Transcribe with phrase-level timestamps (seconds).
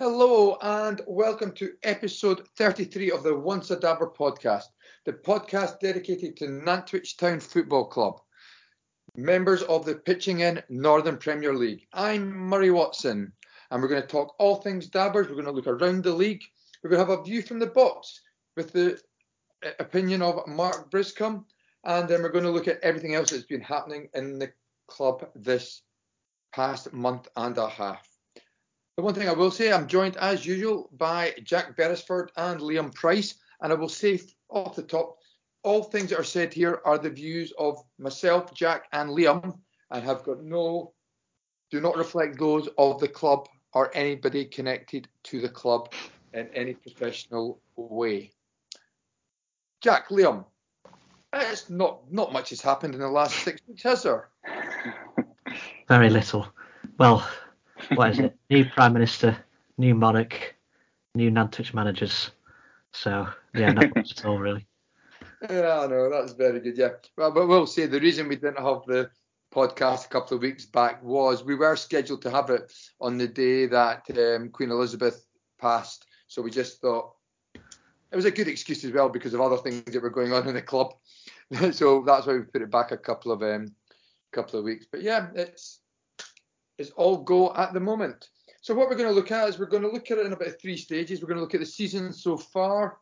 [0.00, 4.64] Hello and welcome to episode 33 of the Once a Dabber podcast,
[5.04, 8.18] the podcast dedicated to Nantwich Town Football Club,
[9.14, 11.86] members of the Pitching In Northern Premier League.
[11.92, 13.30] I'm Murray Watson
[13.70, 15.28] and we're going to talk all things Dabbers.
[15.28, 16.44] We're going to look around the league.
[16.82, 18.22] We're going to have a view from the box
[18.56, 18.98] with the
[19.62, 21.44] uh, opinion of Mark Briscombe
[21.84, 24.50] and then we're going to look at everything else that's been happening in the
[24.86, 25.82] club this
[26.54, 28.09] past month and a half.
[29.00, 32.94] The one thing I will say, I'm joined as usual by Jack Beresford and Liam
[32.94, 35.16] Price, and I will say off the top,
[35.62, 39.58] all things that are said here are the views of myself, Jack, and Liam,
[39.90, 40.92] and have got no,
[41.70, 45.94] do not reflect those of the club or anybody connected to the club
[46.34, 48.30] in any professional way.
[49.80, 50.44] Jack, Liam,
[51.32, 54.28] it's not not much has happened in the last six weeks, has there?
[55.88, 56.46] Very little.
[56.98, 57.26] Well,
[57.94, 58.39] what is it?
[58.50, 59.36] New Prime Minister,
[59.78, 60.56] new monarch,
[61.14, 62.32] new Nantwich managers.
[62.92, 64.66] So yeah, not much at all really.
[65.48, 66.76] Yeah, I no, that's very good.
[66.76, 69.08] Yeah, well, but we'll say the reason we didn't have the
[69.54, 73.28] podcast a couple of weeks back was we were scheduled to have it on the
[73.28, 75.24] day that um, Queen Elizabeth
[75.60, 76.04] passed.
[76.26, 77.12] So we just thought
[77.54, 80.48] it was a good excuse as well because of other things that were going on
[80.48, 80.94] in the club.
[81.70, 83.72] so that's why we put it back a couple of um,
[84.32, 84.86] couple of weeks.
[84.90, 85.80] But yeah, it's
[86.80, 88.30] is all go at the moment.
[88.62, 90.32] So what we're going to look at is we're going to look at it in
[90.32, 91.20] about three stages.
[91.20, 92.98] We're going to look at the season so far.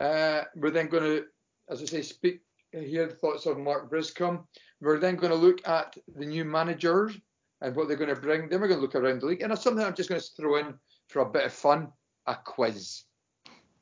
[0.00, 1.24] Uh, we're then going to,
[1.68, 2.40] as I say, speak
[2.72, 4.44] hear the thoughts of Mark Briscombe.
[4.80, 7.18] We're then going to look at the new managers
[7.60, 8.48] and what they're going to bring.
[8.48, 9.42] Then we're going to look around the league.
[9.42, 10.74] And something I'm just going to throw in
[11.08, 11.88] for a bit of fun,
[12.26, 13.04] a quiz.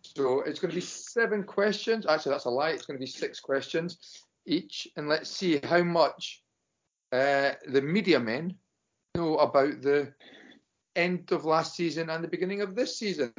[0.02, 2.06] So it's going to be seven questions.
[2.06, 2.70] Actually, that's a lie.
[2.70, 4.88] It's going to be six questions each.
[4.96, 6.42] And let's see how much
[7.12, 8.54] uh, the media men
[9.14, 10.12] know about the
[10.98, 13.32] end of last season and the beginning of this season.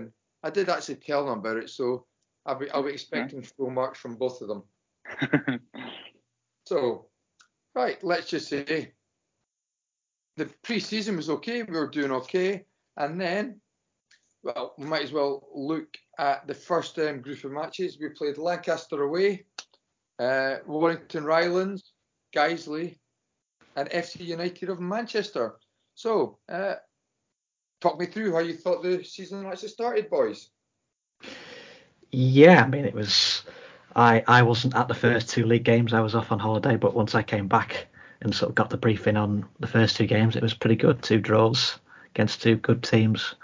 [0.44, 2.06] I did actually tell them about it, so
[2.46, 4.64] I'll be, I'll be expecting full marks from both of them.
[6.66, 7.08] so,
[7.76, 8.94] right, let's just say
[10.38, 11.64] the pre-season was okay.
[11.64, 12.64] We were doing okay,
[12.96, 13.60] and then,
[14.42, 17.98] well, we might as well look at the first um, group of matches.
[18.00, 19.46] We played Lancaster away,
[20.20, 21.92] uh, Warrington Rylands,
[22.34, 23.00] Guiseley,
[23.76, 25.56] and FC United of Manchester.
[25.96, 26.76] So, uh,
[27.82, 30.50] talk me through how you thought the season actually started, boys.
[32.12, 33.44] Yeah, I mean it was.
[33.96, 35.94] I I wasn't at the first two league games.
[35.94, 37.88] I was off on holiday, but once I came back
[38.22, 41.02] and sort of got the briefing on the first two games, it was pretty good.
[41.02, 41.80] Two draws
[42.14, 43.36] against two good teams.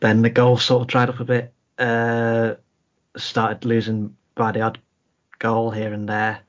[0.00, 1.52] Then the goal sort of dried up a bit.
[1.78, 2.54] Uh,
[3.16, 4.78] started losing by the odd
[5.38, 6.40] goal here and there.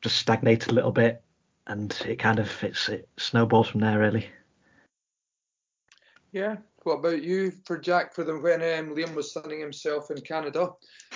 [0.00, 1.22] Just stagnated a little bit
[1.66, 4.28] and it kind of it's, it snowballs from there really.
[6.32, 6.56] Yeah.
[6.82, 10.70] What about you for Jack for the when um, Liam was sunning himself in Canada?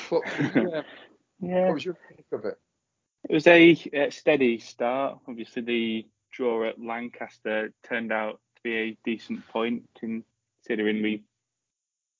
[0.08, 0.82] What, yeah.
[1.40, 1.64] yeah.
[1.66, 2.58] what was your think of it?
[3.28, 5.18] It was a, a, steady start.
[5.28, 11.22] Obviously, the draw at Lancaster turned out to be a decent point, considering we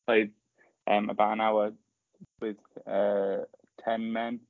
[0.06, 0.30] played
[0.86, 1.72] um, about an hour
[2.40, 3.38] with uh,
[3.84, 4.40] ten men.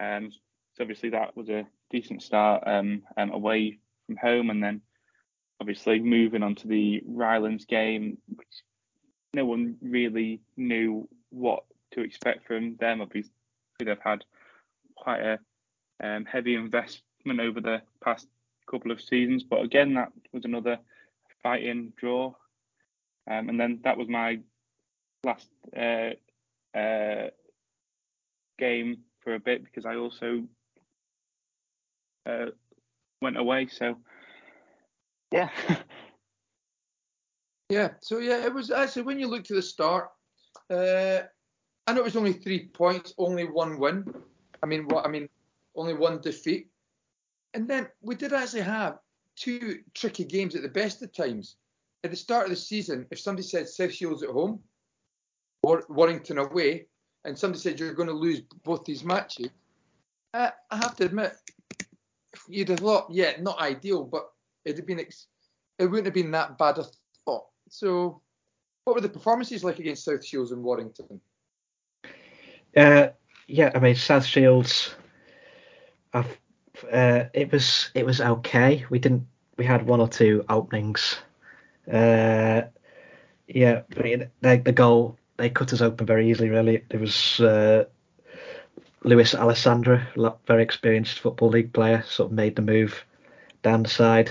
[0.00, 0.30] Um,
[0.74, 4.82] so obviously that was a decent start um, um, away from home, and then
[5.62, 8.64] obviously moving on to the Rylands game, which
[9.32, 11.62] no one really knew what
[11.92, 13.00] to expect from them.
[13.00, 13.30] Obviously,
[13.78, 14.24] they've had
[14.96, 15.38] quite a
[16.02, 18.26] um, heavy investment over the past
[18.68, 20.78] couple of seasons, but again, that was another
[21.44, 22.34] fighting draw.
[23.30, 24.40] Um, and then that was my
[25.22, 26.10] last uh,
[26.76, 27.28] uh,
[28.58, 30.42] game for a bit because I also
[32.26, 32.46] uh,
[33.20, 33.68] went away.
[33.68, 33.98] So
[35.32, 35.48] yeah.
[37.68, 37.88] yeah.
[38.00, 40.08] So yeah, it was actually when you look to the start.
[40.70, 41.22] Uh,
[41.88, 44.04] it was only three points, only one win.
[44.62, 45.06] I mean, what?
[45.06, 45.28] I mean,
[45.74, 46.68] only one defeat.
[47.54, 48.98] And then we did actually have
[49.36, 51.56] two tricky games at the best of times.
[52.04, 54.60] At the start of the season, if somebody said South Shields at home,
[55.62, 56.86] War- Warrington away,
[57.24, 59.50] and somebody said you're going to lose both these matches,
[60.34, 61.36] uh, I have to admit,
[62.48, 64.30] you'd have thought, yeah, not ideal, but
[64.64, 65.28] it'd have been ex-
[65.78, 66.84] it wouldn't have been that bad a
[67.24, 67.46] thought.
[67.68, 68.20] So,
[68.84, 71.20] what were the performances like against South Shields and Warrington?
[72.76, 73.08] Uh,
[73.46, 74.94] yeah, I mean South Shields.
[76.12, 76.24] Uh,
[77.32, 78.84] it was it was okay.
[78.90, 79.26] We didn't
[79.56, 81.18] we had one or two openings.
[81.90, 82.62] Uh,
[83.46, 86.48] yeah, I mean, they, the goal they cut us open very easily.
[86.48, 87.84] Really, it was uh,
[89.04, 90.06] Luis Alessandra,
[90.46, 93.04] very experienced football league player, sort of made the move
[93.62, 94.30] down the side,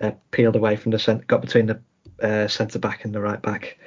[0.00, 1.80] uh, peeled away from the centre, got between the
[2.22, 3.78] uh, centre back and the right back.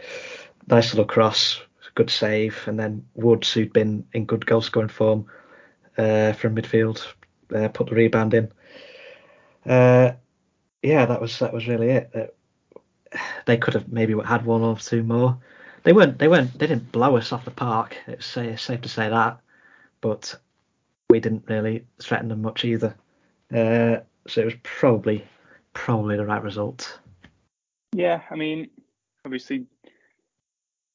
[0.68, 1.62] Nice little cross,
[1.95, 5.25] good save, and then Woods, who'd been in good goal scoring form
[5.98, 7.06] uh, from midfield,
[7.54, 8.51] uh, put the rebound in.
[9.65, 10.13] Uh,
[10.81, 12.12] yeah, that was that was really it.
[12.13, 15.38] Uh, they could have maybe had one or two more.
[15.83, 17.98] They weren't they weren't they didn't blow us off the park.
[18.07, 19.39] It's safe to say that,
[20.01, 20.36] but
[21.09, 22.95] we didn't really threaten them much either.
[23.51, 25.25] So it was probably
[25.74, 27.00] probably the right result.
[27.94, 28.70] Yeah, I mean,
[29.25, 29.66] obviously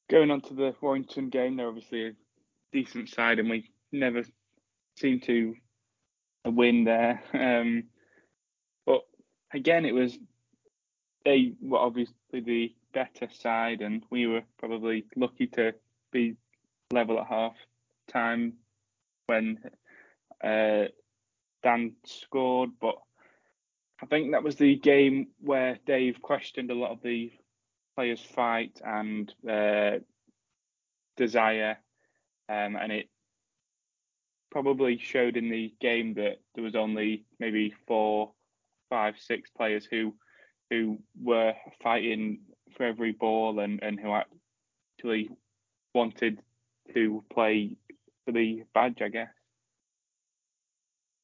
[0.09, 2.11] going on to the Warrington game, they're obviously a
[2.71, 4.23] decent side, and we never
[4.97, 5.55] seem to
[6.45, 7.21] win there.
[7.33, 7.83] Um,
[8.85, 9.01] but
[9.53, 10.17] again, it was
[11.25, 15.73] they were obviously the better side, and we were probably lucky to
[16.11, 16.35] be
[16.91, 17.55] level at half
[18.11, 18.53] time
[19.27, 19.59] when
[20.43, 20.85] uh,
[21.63, 22.71] Dan scored.
[22.81, 22.95] But
[24.01, 27.31] I think that was the game where Dave questioned a lot of the
[27.95, 29.99] players' fight and uh,
[31.17, 31.77] desire,
[32.47, 33.09] um, and it
[34.51, 38.31] probably showed in the game that there was only maybe four,
[38.89, 40.13] five, six players who
[40.69, 42.39] who were fighting
[42.77, 45.29] for every ball and, and who actually
[45.95, 46.39] wanted
[46.93, 47.75] to play
[48.25, 49.38] for the badge, I guess.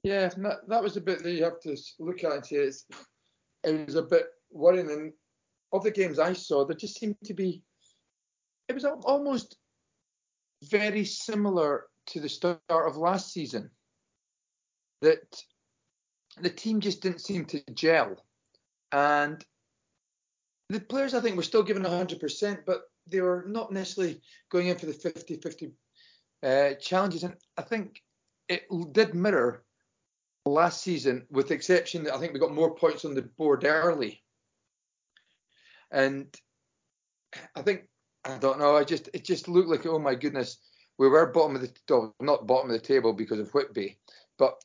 [0.06, 2.86] Yeah, that, that was a bit that you have to look at and say it's,
[3.64, 4.92] it was a bit worrying.
[4.92, 5.12] And
[5.74, 7.64] of the games I saw, there just seemed to be,
[8.70, 9.58] it was almost
[10.70, 13.72] very similar to the start of last season.
[15.02, 15.42] That
[16.40, 18.24] the team just didn't seem to gel.
[18.92, 19.44] And
[20.70, 24.78] the players, I think, were still given 100%, but they were not necessarily going in
[24.78, 25.72] for the 50 50
[26.44, 27.24] uh, challenges.
[27.24, 28.04] And I think
[28.48, 29.65] it did mirror
[30.46, 33.64] last season, with the exception that I think we got more points on the board
[33.66, 34.24] early.
[35.92, 36.28] And
[37.56, 37.88] I think,
[38.24, 40.58] I don't know, I just it just looked like, oh my goodness,
[40.98, 43.98] we were bottom of the not bottom of the table because of Whitby,
[44.38, 44.56] but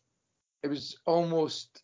[0.63, 1.83] it was almost,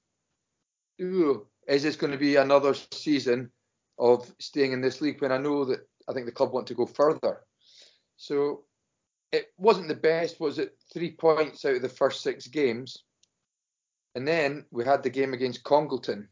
[1.01, 3.51] ooh, is this going to be another season
[3.99, 6.75] of staying in this league when I know that I think the club want to
[6.75, 7.43] go further.
[8.17, 8.65] So
[9.33, 10.77] it wasn't the best, was it?
[10.93, 13.05] Three points out of the first six games.
[14.17, 16.27] And then we had the game against Congleton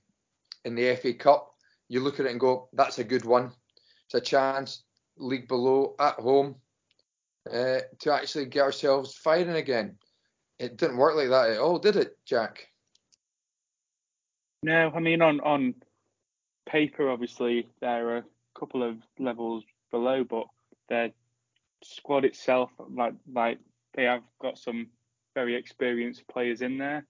[0.65, 1.51] in the FA Cup.
[1.89, 3.53] You look at it and go, that's a good one.
[4.07, 4.85] It's a chance,
[5.19, 6.57] league below, at home,
[7.53, 9.99] uh, to actually get ourselves firing again.
[10.59, 12.67] It didn't work like that at all, did it, Jack?
[14.63, 15.75] No, I mean on on
[16.67, 18.25] paper, obviously there are a
[18.59, 20.47] couple of levels below, but
[20.89, 21.11] their
[21.83, 23.59] squad itself, like like
[23.93, 24.87] they have got some
[25.35, 27.07] very experienced players in there.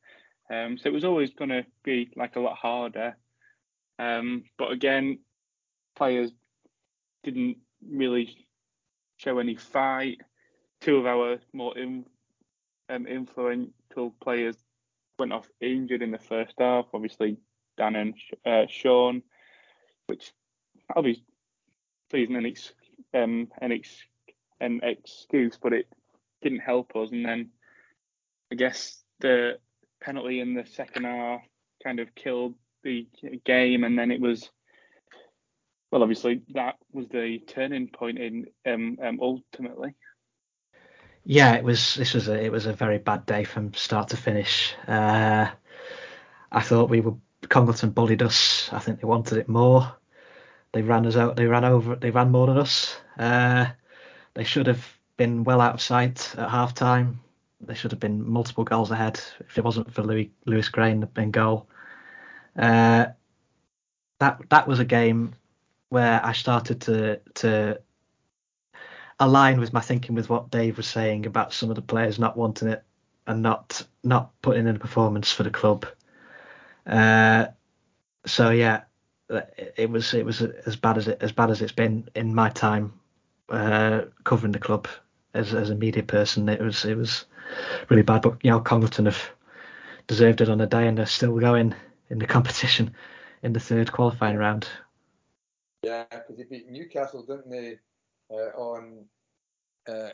[0.50, 3.16] Um, so it was always going to be like a lot harder.
[3.98, 5.20] Um, but again,
[5.96, 6.30] players
[7.22, 7.58] didn't
[7.88, 8.46] really
[9.16, 10.18] show any fight.
[10.80, 12.04] Two of our more in,
[12.90, 14.56] um, influential players
[15.18, 16.86] went off injured in the first half.
[16.92, 17.38] Obviously,
[17.78, 18.14] Dan and
[18.44, 19.22] uh, Sean
[20.06, 20.32] which
[20.94, 21.24] obviously
[22.12, 22.72] isn't an, ex,
[23.14, 23.88] um, an, ex,
[24.60, 25.88] an excuse, but it
[26.42, 27.10] didn't help us.
[27.10, 27.50] And then
[28.52, 29.58] I guess the
[30.04, 31.40] penalty in the second half
[31.82, 33.06] kind of killed the
[33.44, 34.50] game, and then it was.
[35.90, 39.94] Well, obviously, that was the turning point in um, um, ultimately.
[41.24, 41.94] Yeah, it was.
[41.94, 44.74] This was a it was a very bad day from start to finish.
[44.86, 45.48] Uh,
[46.52, 47.14] I thought we were
[47.48, 48.68] Congleton bullied us.
[48.72, 49.94] I think they wanted it more.
[50.72, 51.36] They ran us out.
[51.36, 51.96] They ran over.
[51.96, 52.96] They ran more than us.
[53.18, 53.66] Uh,
[54.34, 54.84] they should have
[55.16, 57.20] been well out of sight at half time.
[57.66, 61.30] They should have been multiple goals ahead if it wasn't for Louis Lewis Grain in
[61.30, 61.68] goal.
[62.56, 63.06] Uh,
[64.20, 65.34] that that was a game
[65.88, 67.80] where I started to to
[69.20, 72.36] align with my thinking with what Dave was saying about some of the players not
[72.36, 72.82] wanting it
[73.26, 75.86] and not not putting in a performance for the club.
[76.86, 77.46] Uh,
[78.26, 78.82] so yeah,
[79.76, 82.48] it was it was as bad as it as bad as it's been in my
[82.50, 82.92] time
[83.48, 84.88] uh, covering the club
[85.32, 86.48] as as a media person.
[86.48, 87.24] It was it was
[87.88, 89.30] really bad, but you know Congleton have
[90.06, 91.74] deserved it on a day, and they're still going
[92.10, 92.94] in the competition
[93.42, 94.68] in the third qualifying round.
[95.82, 97.78] Yeah, because they beat Newcastle, didn't they,
[98.30, 99.04] uh, on
[99.88, 100.10] uh,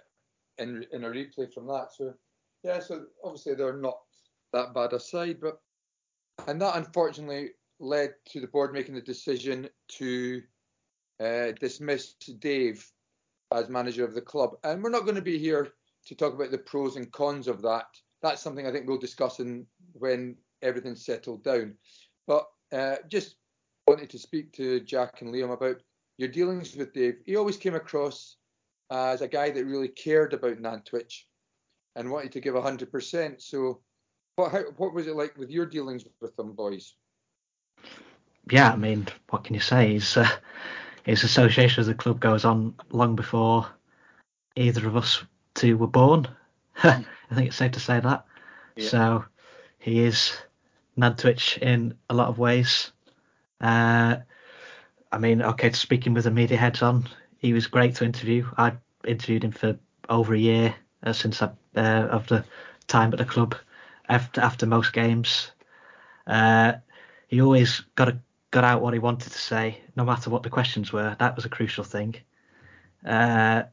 [0.59, 1.89] in in a replay from that.
[1.97, 2.15] So
[2.63, 3.99] yeah, so obviously they're not
[4.53, 5.61] that bad a side, but
[6.47, 10.43] and that unfortunately led to the board making the decision to
[11.19, 12.87] uh, dismiss Dave
[13.53, 14.57] as manager of the club.
[14.65, 15.73] And we're not going to be here
[16.11, 17.87] to talk about the pros and cons of that.
[18.21, 21.76] That's something I think we'll discuss in, when everything's settled down.
[22.26, 23.37] But uh, just
[23.87, 25.76] wanted to speak to Jack and Liam about
[26.19, 28.37] your dealings with Dave, he always came across
[28.90, 31.26] as a guy that really cared about Nantwich
[31.95, 33.40] and wanted to give 100%.
[33.40, 33.81] So,
[34.35, 36.95] what, how, what was it like with your dealings with them, boys?
[38.50, 39.93] Yeah, I mean, what can you say?
[39.93, 40.29] His, uh,
[41.05, 43.69] his association with the club goes on long before
[44.57, 45.23] either of us
[45.61, 46.26] two were born.
[46.83, 48.25] I think it's safe to say that.
[48.76, 48.88] Yeah.
[48.88, 49.25] So,
[49.79, 50.33] he is
[50.97, 52.93] Nantwich in a lot of ways.
[53.61, 54.17] Uh,
[55.12, 58.47] I mean, okay, speaking with the media heads on, he was great to interview.
[58.57, 58.73] I
[59.05, 62.45] interviewed him for over a year uh, since I, uh, of the
[62.87, 63.55] time at the club.
[64.09, 65.52] After after most games,
[66.26, 66.75] uh,
[67.29, 68.19] he always got a,
[68.50, 71.17] got out what he wanted to say, no matter what the questions were.
[71.19, 72.17] That was a crucial thing.
[73.07, 73.64] Uh,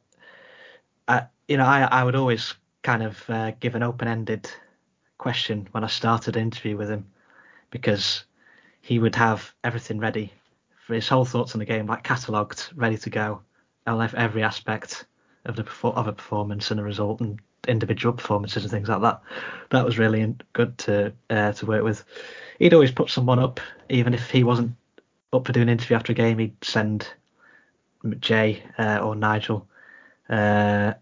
[1.48, 4.50] you know, I I would always kind of uh, give an open ended
[5.18, 7.06] question when I started an interview with him
[7.72, 8.24] because
[8.82, 10.32] he would have everything ready
[10.86, 13.42] for his whole thoughts on the game, like catalogued, ready to go,
[13.86, 15.06] on every aspect
[15.46, 19.22] of the of a performance and a result and individual performances and things like that.
[19.72, 22.04] That was really good to uh, to work with.
[22.60, 24.76] He'd always put someone up, even if he wasn't
[25.34, 26.40] up for doing an interview after a game.
[26.40, 27.08] He'd send
[28.20, 29.68] Jay uh, or Nigel.
[30.30, 30.94] Uh,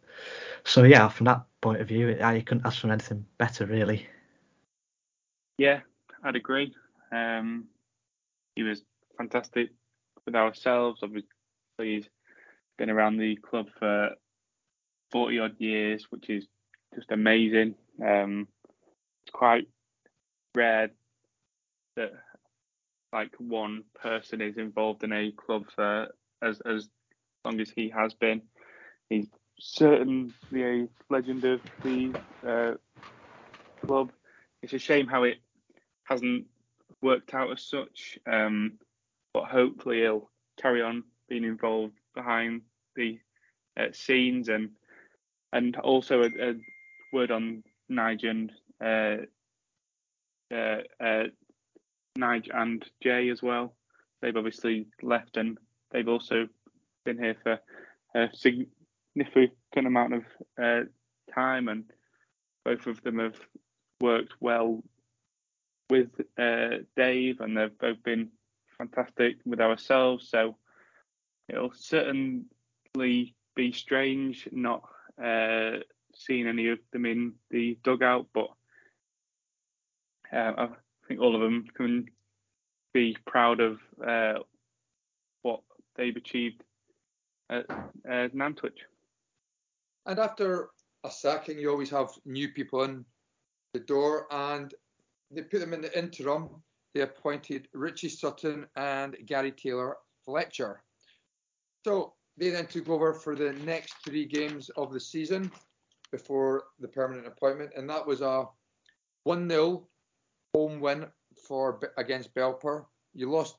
[0.64, 4.08] so yeah, from that point of view, I couldn't ask for anything better, really.
[5.58, 5.82] Yeah,
[6.24, 6.74] I'd agree.
[7.12, 7.66] Um,
[8.56, 8.84] he was
[9.18, 9.70] fantastic
[10.26, 11.02] with ourselves.
[11.04, 11.30] Obviously,
[11.80, 12.10] he's
[12.78, 14.12] been around the club for
[15.12, 16.48] 40 odd years, which is
[16.94, 17.76] just amazing.
[18.04, 18.48] Um,
[19.26, 19.68] it's quite
[20.56, 20.92] rare
[21.96, 22.12] that
[23.14, 26.10] like one person is involved in a club for
[26.42, 26.90] as as
[27.46, 28.42] long as he has been.
[29.10, 29.28] He's
[29.60, 32.14] certainly a legend of the
[32.46, 32.74] uh,
[33.86, 34.12] club.
[34.62, 35.38] It's a shame how it
[36.04, 36.46] hasn't
[37.02, 38.18] worked out as such.
[38.26, 38.80] Um,
[39.34, 40.30] but hopefully he'll
[40.62, 42.62] carry on being involved behind
[42.96, 43.20] the
[43.78, 44.70] uh, scenes and
[45.52, 46.54] and also a, a
[47.12, 48.52] word on Nigel and
[48.84, 49.26] uh,
[50.54, 51.24] uh, uh,
[52.18, 53.76] and Jay as well.
[54.22, 55.58] They've obviously left and
[55.92, 56.48] they've also
[57.04, 57.60] been here for
[58.16, 58.30] a
[59.16, 60.24] significant amount of
[60.62, 60.82] uh,
[61.34, 61.86] time, and
[62.64, 63.40] both of them have
[64.02, 64.84] worked well
[65.90, 68.30] with uh, Dave, and they've both been
[68.78, 70.30] fantastic with ourselves.
[70.30, 70.58] So
[71.48, 74.84] it'll certainly be strange not
[75.24, 75.78] uh,
[76.14, 78.50] seeing any of them in the dugout, but
[80.34, 80.70] uh, I
[81.08, 82.08] think all of them can
[82.94, 84.40] be proud of uh,
[85.44, 85.62] what
[85.96, 86.64] they've achieved
[87.50, 87.68] at
[88.34, 88.80] Nantwich.
[90.08, 90.70] And after
[91.04, 93.06] a sacking, you always have new people in
[93.74, 94.74] the door, and
[95.32, 96.50] they put them in the interim.
[96.94, 100.84] They appointed Richie Sutton and Gary Taylor Fletcher.
[101.84, 105.52] So they then took over for the next three games of the season
[106.12, 108.46] before the permanent appointment, and that was a
[109.24, 109.88] 1 0
[110.54, 111.06] home win
[111.48, 112.86] for against Belper.
[113.14, 113.58] You lost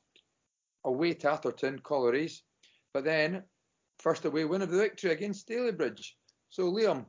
[0.85, 2.41] away to Atherton Collieries,
[2.93, 3.43] but then
[3.99, 6.13] first away win of the victory against Stalybridge.
[6.49, 7.05] So Liam,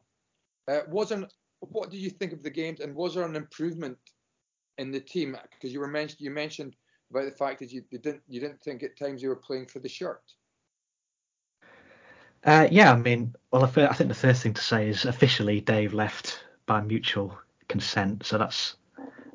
[0.69, 3.99] uh, wasn't what did you think of the games, and was there an improvement
[4.79, 5.37] in the team?
[5.51, 6.77] Because you were mentioned you mentioned
[7.11, 9.67] about the fact that you, you didn't you didn't think at times you were playing
[9.67, 10.23] for the shirt.
[12.45, 15.93] Uh, yeah, I mean, well, I think the first thing to say is officially Dave
[15.93, 18.77] left by mutual consent, so that's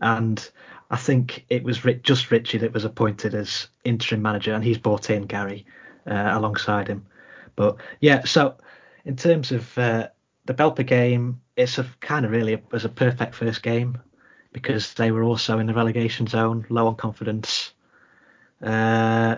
[0.02, 0.50] and
[0.90, 5.10] I think it was just Richie that was appointed as interim manager, and he's brought
[5.10, 5.66] in Gary
[6.08, 7.06] uh, alongside him.
[7.56, 8.56] But yeah, so
[9.06, 10.10] in terms of uh,
[10.46, 14.00] the Belper game, it's a kind of really a, was a perfect first game
[14.52, 17.74] because they were also in the relegation zone, low on confidence.
[18.62, 19.38] Uh,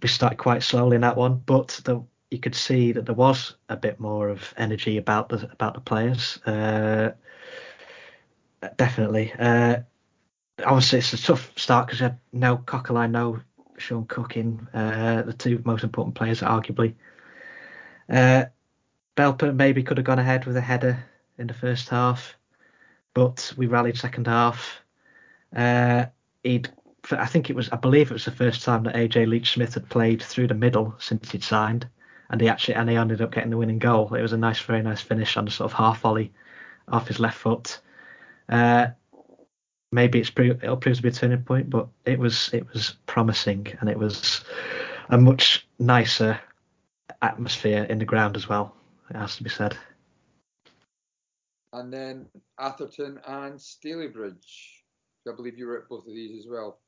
[0.00, 3.54] we started quite slowly in that one, but the, you could see that there was
[3.68, 6.38] a bit more of energy about the about the players.
[6.46, 7.10] Uh,
[8.76, 9.32] definitely.
[9.38, 9.76] Uh,
[10.64, 13.40] obviously, it's a tough start because you had no Cockerline, no
[13.78, 16.94] Sean Cooking, uh, the two most important players, arguably.
[18.08, 18.44] Uh,
[19.16, 21.04] Belper maybe could have gone ahead with a header
[21.38, 22.36] in the first half,
[23.14, 24.80] but we rallied second half.
[25.54, 26.06] Uh,
[26.42, 26.68] he'd,
[27.12, 29.74] I think it was, I believe it was the first time that AJ Leitch Smith
[29.74, 31.88] had played through the middle since he'd signed,
[32.30, 34.12] and he actually and he ended up getting the winning goal.
[34.14, 36.32] It was a nice, very nice finish on the sort of half volley
[36.88, 37.80] off his left foot.
[38.48, 38.88] Uh,
[39.92, 42.96] maybe it's pre- it'll prove to be a turning point, but it was it was
[43.06, 44.44] promising, and it was
[45.08, 46.40] a much nicer
[47.24, 48.74] atmosphere in the ground as well.
[49.10, 49.76] It has to be said.
[51.72, 52.26] And then
[52.58, 54.82] Atherton and Stalybridge.
[55.26, 56.78] I believe you were at both of these as well.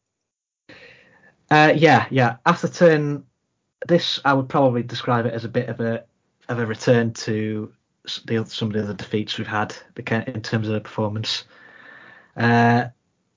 [1.51, 2.37] Uh, yeah, yeah.
[2.45, 3.25] Atherton
[3.87, 6.05] this I would probably describe it as a bit of a
[6.49, 7.73] of a return to
[8.25, 11.45] the, some of the other defeats we've had in terms of the performance.
[12.37, 12.87] Uh,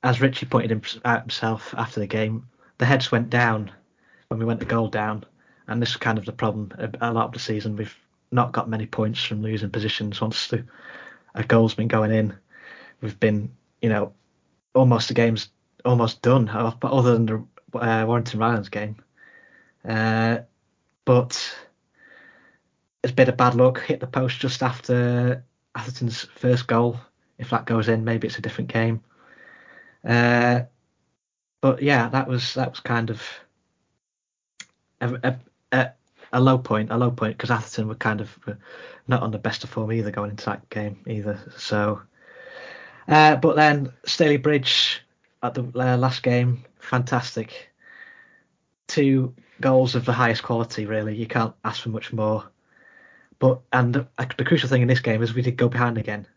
[0.04, 3.72] as Richie pointed out himself after the game, the heads went down
[4.28, 5.26] when we went the goal down,
[5.70, 6.72] and this is kind of the problem.
[7.00, 7.96] A, lot of the season we've
[8.32, 10.66] not got many points from losing positions once the
[11.36, 12.36] a goal's been going in.
[13.02, 14.14] We've been, you know,
[14.74, 15.50] almost the game's
[15.86, 18.98] almost done, other than the uh, Warrington Rylands game.
[19.88, 20.40] Uh,
[21.06, 21.56] but
[23.04, 23.80] it's a bit of bad luck.
[23.80, 25.44] Hit the post just after
[25.76, 27.00] Atherton's first goal.
[27.38, 29.02] If that goes in, maybe it's a different game.
[30.04, 30.62] Uh,
[31.62, 33.22] but yeah, that was that was kind of
[35.02, 35.40] a, a,
[35.72, 38.38] a low point, a low point because Atherton were kind of
[39.08, 41.40] not on the best of form either going into that game either.
[41.58, 42.02] So,
[43.08, 45.00] uh, but then Stalybridge
[45.42, 47.70] at the uh, last game, fantastic.
[48.88, 51.16] Two goals of the highest quality, really.
[51.16, 52.50] You can't ask for much more.
[53.40, 54.08] But and the,
[54.38, 56.28] the crucial thing in this game is we did go behind again.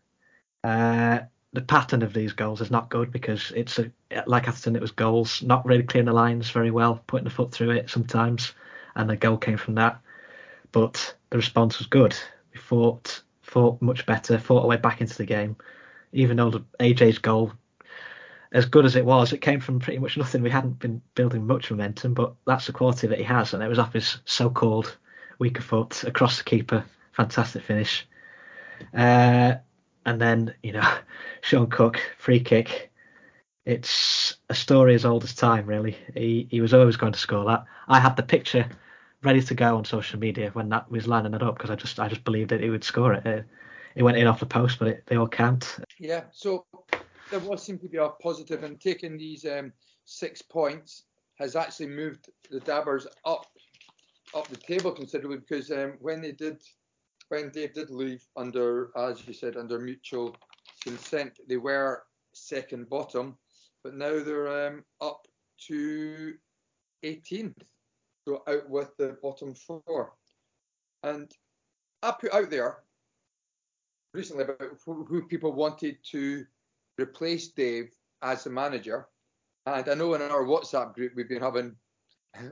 [0.63, 1.19] Uh,
[1.51, 3.91] the pattern of these goals is not good because it's a,
[4.25, 7.51] like Atherton, it was goals, not really clearing the lines very well, putting the foot
[7.51, 8.53] through it sometimes,
[8.95, 9.99] and the goal came from that.
[10.71, 12.15] But the response was good.
[12.53, 15.55] We fought, fought much better, fought our way back into the game.
[16.11, 17.53] Even though AJ's goal,
[18.51, 20.43] as good as it was, it came from pretty much nothing.
[20.43, 23.67] We hadn't been building much momentum, but that's the quality that he has, and it
[23.67, 24.95] was off his so-called
[25.39, 26.85] weaker foot across the keeper.
[27.13, 28.07] Fantastic finish.
[28.93, 29.55] Uh,
[30.05, 30.87] and then you know
[31.41, 32.91] Sean Cook free kick.
[33.65, 35.97] It's a story as old as time, really.
[36.13, 37.65] He he was always going to score that.
[37.87, 38.67] I had the picture
[39.23, 41.99] ready to go on social media when that was lining it up because I just
[41.99, 43.25] I just believed that he would score it.
[43.25, 43.45] It,
[43.95, 45.77] it went in off the post, but it, they all count.
[45.99, 46.65] Yeah, so
[47.29, 49.71] there was seem to be a positive, and taking these um,
[50.05, 51.03] six points
[51.39, 53.45] has actually moved the Dabbers up
[54.35, 56.61] up the table considerably because um, when they did
[57.29, 60.35] when Dave did leave under, as you said, under mutual
[60.83, 63.37] consent, they were second bottom,
[63.83, 65.27] but now they're um, up
[65.67, 66.33] to
[67.03, 67.55] 18th,
[68.27, 70.13] out with the bottom four.
[71.03, 71.31] And
[72.01, 72.77] I put out there
[74.13, 76.45] recently about who people wanted to
[76.99, 79.07] replace Dave as the manager.
[79.65, 81.75] And I know in our WhatsApp group we've been having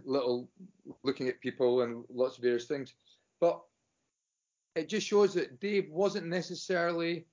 [0.05, 0.49] little
[1.03, 2.93] looking at people and lots of various things.
[3.39, 3.61] But
[4.75, 7.25] it just shows that Dave wasn't necessarily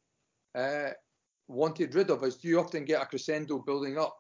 [0.55, 0.91] uh,
[1.47, 2.43] wanted rid of us.
[2.43, 4.17] You often get a crescendo building up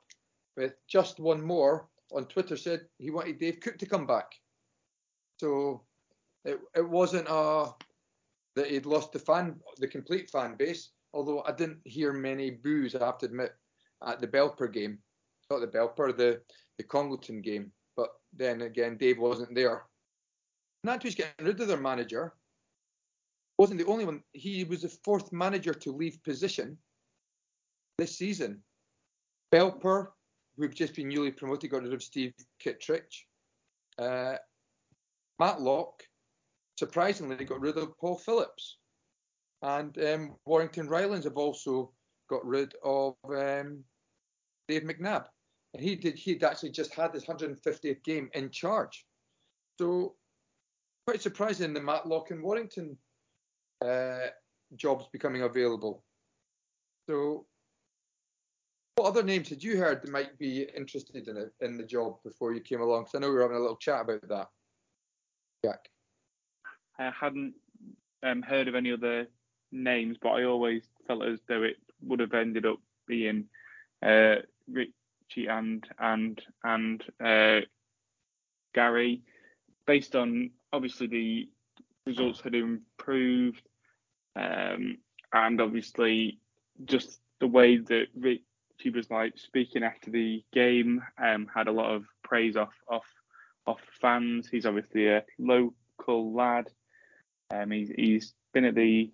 [0.56, 1.88] with just one more.
[2.12, 4.32] On Twitter said he wanted Dave Cook to come back.
[5.38, 5.82] So
[6.44, 7.74] it, it wasn't a
[8.56, 10.90] that he'd lost the fan the complete fan base.
[11.14, 13.54] Although I didn't hear many boos, I have to admit,
[14.06, 14.98] at the Belper game.
[15.50, 16.40] Not the Belper, the
[16.76, 17.72] the Congleton game.
[17.96, 19.84] But then again, Dave wasn't there.
[20.84, 22.34] Nantwich getting rid of their manager
[23.58, 24.22] wasn't the only one.
[24.32, 26.78] He was the fourth manager to leave position
[27.98, 28.62] this season.
[29.52, 30.08] Belper,
[30.58, 33.26] who've just been newly promoted, got rid of Steve Kittredge.
[33.98, 34.36] Uh,
[35.38, 36.02] Matlock,
[36.76, 38.78] surprisingly, got rid of Paul Phillips.
[39.62, 41.92] And um, Warrington Rylands have also
[42.28, 43.84] got rid of um,
[44.68, 45.26] Dave McNabb.
[45.74, 46.16] And he did.
[46.16, 49.04] He'd actually just had his 150th game in charge.
[49.78, 50.14] So
[51.08, 52.96] quite surprising the Matlock and Warrington
[53.82, 54.26] uh,
[54.76, 56.04] jobs becoming available.
[57.08, 57.46] So,
[58.98, 62.16] what other names had you heard that might be interested in it in the job
[62.24, 63.02] before you came along?
[63.02, 64.48] Because I know we were having a little chat about that.
[65.64, 65.88] Jack.
[66.98, 67.54] I hadn't
[68.24, 69.28] um, heard of any other
[69.70, 73.44] names, but I always felt as though it would have ended up being
[74.04, 74.36] uh,
[74.68, 77.60] Richie and and and uh,
[78.74, 79.22] Gary,
[79.86, 81.48] based on obviously the
[82.04, 83.62] results had improved,
[84.34, 84.98] um,
[85.32, 86.40] and obviously
[86.84, 88.06] just the way that
[88.78, 93.06] Richie was like speaking after the game um, had a lot of praise off off
[93.66, 94.48] off fans.
[94.50, 96.70] He's obviously a local lad.
[97.50, 99.10] Um, he's he's been at the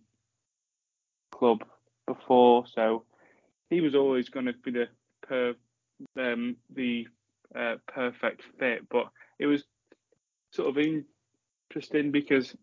[1.33, 1.65] club
[2.07, 3.05] before, so
[3.71, 4.89] he was always going to be the
[5.23, 5.55] per
[6.19, 7.07] um, the
[7.55, 8.89] uh, perfect fit.
[8.91, 9.07] But
[9.39, 9.65] it was
[10.51, 12.55] sort of interesting because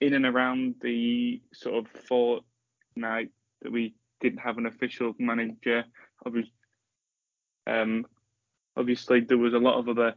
[0.00, 3.30] in and around the sort of fortnight
[3.62, 5.84] that we didn't have an official manager,
[6.24, 6.52] obviously,
[7.66, 8.06] um,
[8.76, 10.14] obviously there was a lot of other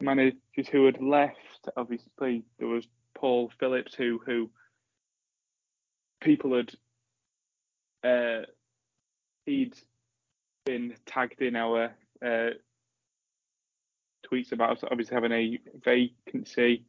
[0.00, 1.68] managers who had left.
[1.76, 4.50] Obviously, there was Paul Phillips who who
[6.20, 6.72] people had
[8.02, 8.42] uh,
[9.46, 9.74] he'd
[10.64, 11.92] been tagged in our
[12.24, 12.50] uh,
[14.26, 16.84] tweets about obviously having a vacancy.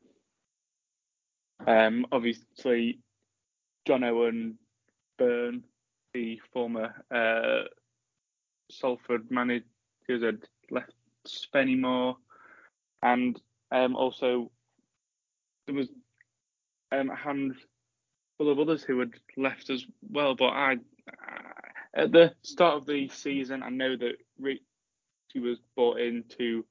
[1.65, 2.99] Um, obviously,
[3.85, 4.57] John Owen
[5.17, 5.63] Byrne,
[6.13, 7.67] the former uh,
[8.71, 9.63] Salford managers,
[10.09, 10.93] had left
[11.27, 12.15] Spennymoor,
[13.01, 13.39] and
[13.71, 14.51] um, also
[15.65, 15.89] there was
[16.91, 17.65] um, a handful
[18.39, 20.35] of others who had left as well.
[20.35, 20.77] But I,
[21.93, 24.61] at the start of the season, I know that Richie
[25.39, 26.65] was brought in to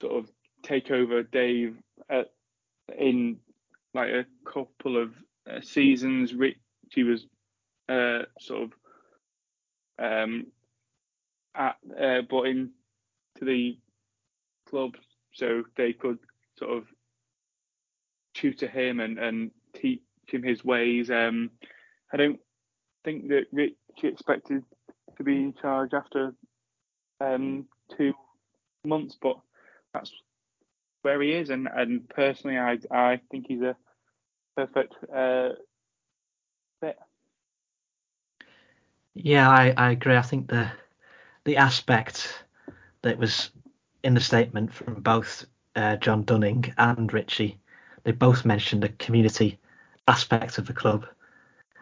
[0.00, 0.30] sort of
[0.62, 1.76] take over Dave
[2.08, 2.30] at,
[2.96, 3.38] in
[3.94, 5.12] like a couple of
[5.50, 6.34] uh, seasons.
[6.34, 7.26] Richie was
[7.88, 8.72] uh, sort of
[9.98, 10.46] um,
[11.54, 12.70] at, uh, in
[13.38, 13.78] to the
[14.68, 14.92] club
[15.32, 16.18] so they could
[16.58, 16.84] sort of
[18.34, 21.10] tutor him and, and teach him his ways.
[21.10, 21.50] Um,
[22.12, 22.40] I don't
[23.04, 24.64] think that Richie expected
[25.16, 26.34] to be in charge after
[27.20, 28.12] um, two
[28.84, 29.38] months, but
[29.92, 30.12] that's
[31.02, 31.50] where he is.
[31.50, 33.76] And, and personally, I I think he's a
[34.56, 35.50] perfect uh,
[36.80, 36.98] fit.
[39.20, 40.16] Yeah, I, I agree.
[40.16, 40.70] I think the
[41.42, 42.44] the aspect
[43.02, 43.50] that was
[44.04, 47.58] in the statement from both uh, John Dunning and Richie,
[48.04, 49.58] they both mentioned the community
[50.06, 51.04] aspect of the club,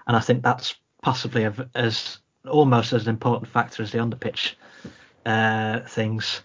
[0.07, 4.09] and I think that's possibly a, as almost as an important factor as the on
[4.09, 4.57] the pitch
[5.27, 6.41] uh, things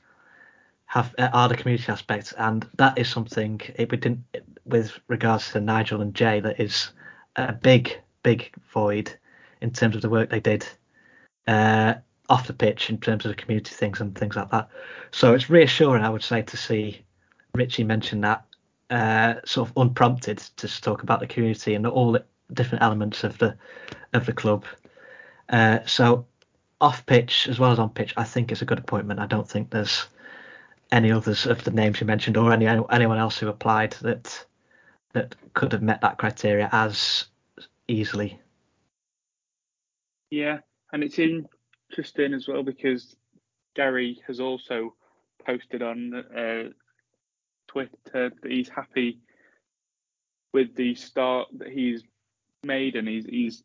[0.87, 4.25] have uh, are the community aspect, and that is something it, we didn't
[4.65, 6.89] with regards to Nigel and Jay that is
[7.37, 9.17] a big big void
[9.61, 10.67] in terms of the work they did
[11.47, 11.95] uh,
[12.29, 14.69] off the pitch in terms of the community things and things like that.
[15.11, 17.03] So it's reassuring, I would say, to see
[17.53, 18.45] Richie mention that
[18.89, 23.37] uh, sort of unprompted to talk about the community and all the different elements of
[23.37, 23.55] the
[24.13, 24.65] of the club.
[25.49, 26.25] Uh, so
[26.79, 29.19] off pitch as well as on pitch, I think it's a good appointment.
[29.19, 30.07] I don't think there's
[30.91, 34.45] any others of the names you mentioned or any anyone else who applied that
[35.13, 37.25] that could have met that criteria as
[37.87, 38.39] easily.
[40.29, 40.59] Yeah,
[40.91, 43.15] and it's interesting as well because
[43.75, 44.93] Gary has also
[45.45, 46.69] posted on uh,
[47.67, 49.19] Twitter that he's happy
[50.53, 52.03] with the start that he's
[52.63, 53.63] made, and he's he's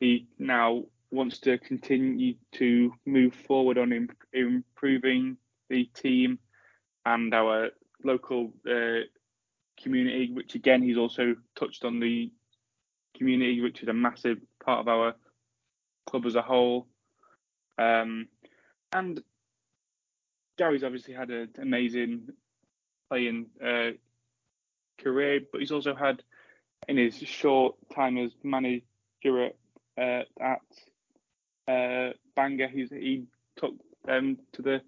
[0.00, 5.36] he now wants to continue to move forward on imp- improving
[5.68, 6.38] the team
[7.04, 7.70] and our
[8.04, 9.00] local uh,
[9.82, 12.30] community, which again he's also touched on the
[13.16, 15.14] community, which is a massive part of our
[16.12, 16.86] club as a whole.
[17.78, 18.28] Um,
[18.92, 19.20] and
[20.58, 22.28] Gary's obviously had an amazing
[23.08, 23.92] playing uh,
[25.02, 26.22] career, but he's also had
[26.86, 28.82] in his short time as manager
[29.24, 29.56] at,
[29.98, 33.24] uh, at uh, Bangor, he
[33.56, 34.82] took them to the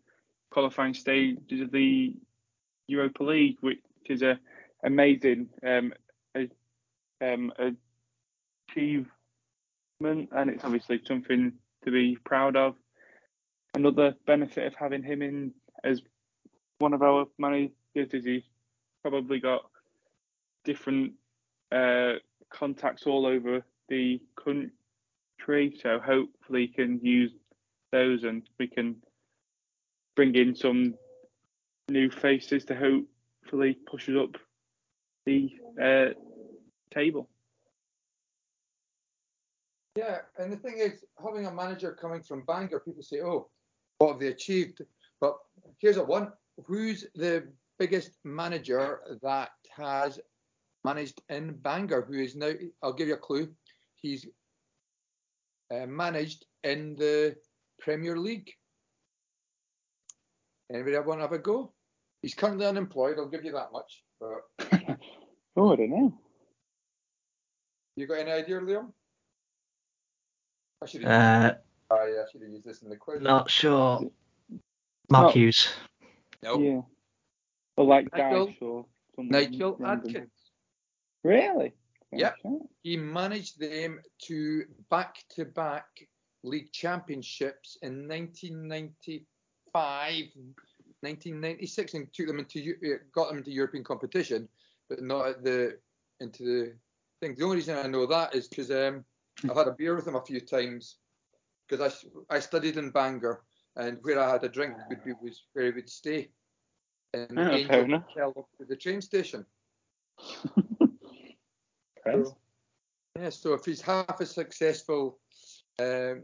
[0.51, 2.15] qualifying stages of the
[2.87, 4.39] Europa League, which is a
[4.83, 5.95] amazing um,
[6.37, 6.49] a,
[7.23, 7.51] um,
[8.69, 9.09] achievement,
[10.01, 11.53] and it's obviously something
[11.85, 12.75] to be proud of.
[13.75, 15.53] Another benefit of having him in
[15.83, 16.03] as
[16.79, 18.43] one of our managers is he's
[19.03, 19.63] probably got
[20.65, 21.13] different
[21.73, 22.15] uh,
[22.51, 27.33] contacts all over the country, so hopefully he can use
[27.93, 28.97] those and we can
[30.17, 30.95] bring in some
[31.89, 34.37] new faces to hopefully push us up
[35.27, 35.53] the
[35.83, 36.15] uh,
[36.93, 37.29] table.
[39.97, 43.49] Yeah, and the thing is, having a manager coming from Bangor, people say, "Oh,
[43.99, 44.83] what have they achieved?"
[45.21, 45.37] But
[45.79, 46.33] here's a one:
[46.67, 50.19] Who's the biggest manager that has
[50.85, 52.03] managed in Bangor?
[52.03, 52.53] Who is now?
[52.83, 53.55] I'll give you a clue.
[53.95, 54.27] He's
[55.73, 57.37] uh, managed in the
[57.81, 58.51] Premier League.
[60.73, 61.73] Anybody want to have a go?
[62.21, 63.17] He's currently unemployed.
[63.19, 64.03] I'll give you that much.
[64.19, 64.41] But
[65.57, 66.19] oh, I don't know.
[67.97, 68.93] You got any idea, Liam?
[70.85, 71.55] I should have, uh,
[71.93, 73.23] yeah, I should have used this in the quiz.
[73.23, 74.03] Not sure.
[75.11, 75.31] Mark oh.
[75.31, 75.73] Hughes.
[76.43, 76.59] No.
[76.59, 76.83] Yeah.
[77.77, 80.29] Well, like Nigel, Dash or Nigel Adkins.
[81.23, 81.73] Really?
[82.13, 82.37] Yep.
[82.83, 85.87] He managed them to back-to-back
[86.43, 90.15] league championships in 1995,
[91.01, 94.47] 1996, and took them into uh, got them into European competition,
[94.91, 95.79] but not at the
[96.21, 96.75] into the
[97.21, 97.35] thing.
[97.37, 99.07] The only reason I know that is because um,
[99.43, 100.97] I've had a beer with him a few times
[101.69, 103.43] because I, I studied in Bangor
[103.77, 106.31] and where I had a drink would be was where he would stay.
[107.13, 109.47] In oh, Angel Hotel to the train station.
[112.05, 112.37] so,
[113.17, 115.21] yeah, so if he's half as successful,
[115.79, 116.23] um,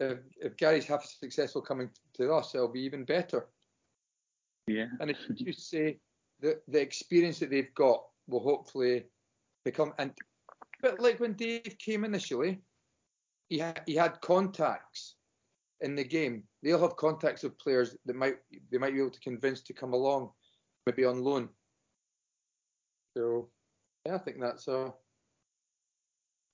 [0.00, 3.46] if, if Gary's half as successful coming to us, it'll be even better.
[4.66, 4.86] Yeah.
[5.00, 5.98] And if you say
[6.40, 9.04] the the experience that they've got will hopefully
[9.64, 10.12] become and
[10.84, 12.60] but like when Dave came initially,
[13.48, 15.16] he had he had contacts
[15.80, 16.44] in the game.
[16.62, 18.36] They'll have contacts of players that might
[18.70, 20.30] they might be able to convince to come along,
[20.84, 21.48] maybe on loan.
[23.16, 23.48] So
[24.04, 24.92] yeah, I think that's a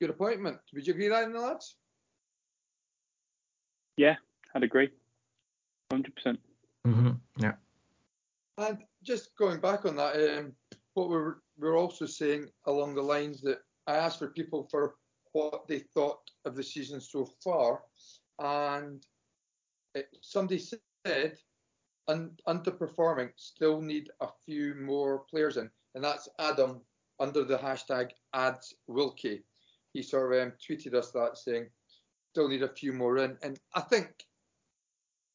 [0.00, 0.58] good appointment.
[0.74, 1.74] Would you agree with that, in the lads?
[3.96, 4.14] Yeah,
[4.54, 4.90] I'd agree.
[5.90, 6.38] Hundred percent.
[6.86, 7.54] hmm Yeah.
[8.58, 10.52] And just going back on that, um,
[10.94, 13.58] what we're, we were also saying along the lines that
[13.90, 14.94] I asked for people for
[15.32, 17.82] what they thought of the season so far,
[18.38, 19.04] and
[20.22, 20.60] somebody
[21.04, 21.36] said
[22.06, 26.80] un, underperforming, still need a few more players in, and that's Adam
[27.18, 29.42] under the hashtag ads Wilkie.
[29.92, 31.66] He sort of um, tweeted us that saying
[32.30, 34.24] still need a few more in, and I think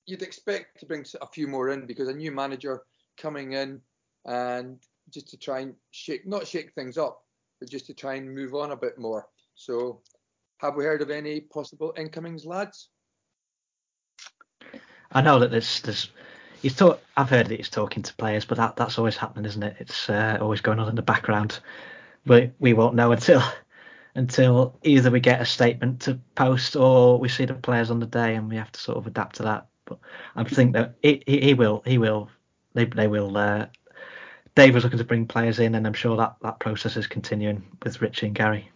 [0.06, 2.84] you'd expect to bring a few more in because a new manager
[3.18, 3.82] coming in
[4.26, 7.25] and just to try and shake, not shake things up,
[7.66, 9.28] but just to try and move on a bit more.
[9.56, 10.02] So,
[10.60, 12.90] have we heard of any possible incomings, lads?
[15.12, 16.12] I know that there's there's
[16.62, 17.02] he's talk.
[17.18, 19.78] I've heard that he's talking to players, but that that's always happening, isn't it?
[19.80, 21.60] It's uh, always going on in the background.
[22.24, 23.42] But we won't know until
[24.14, 28.06] until either we get a statement to post or we see the players on the
[28.06, 29.66] day, and we have to sort of adapt to that.
[29.86, 29.98] But
[30.36, 32.30] I think that he, he, he will he will
[32.76, 33.36] they they will.
[33.36, 33.66] Uh,
[34.56, 37.64] Dave was looking to bring players in, and I'm sure that that process is continuing
[37.84, 38.72] with Richie and Gary.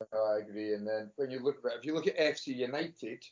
[0.00, 0.74] I agree.
[0.74, 3.22] And then when you look at if you look at FC United,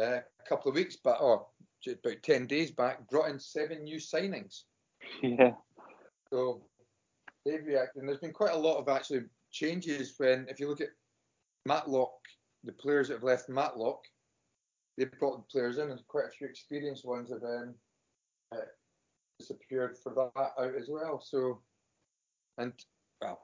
[0.00, 1.46] uh, a couple of weeks back, or
[1.86, 4.62] about ten days back, brought in seven new signings.
[5.22, 5.52] Yeah.
[6.30, 6.62] So
[7.46, 8.00] they've reacted.
[8.00, 10.88] And there's been quite a lot of actually changes when, if you look at
[11.64, 12.12] Matlock,
[12.64, 14.00] the players that have left Matlock,
[14.96, 17.74] they've brought the players in, and quite a few experienced ones have um,
[18.52, 18.56] uh,
[19.38, 21.20] disappeared for that out as well.
[21.20, 21.60] So,
[22.58, 22.72] and
[23.20, 23.40] well,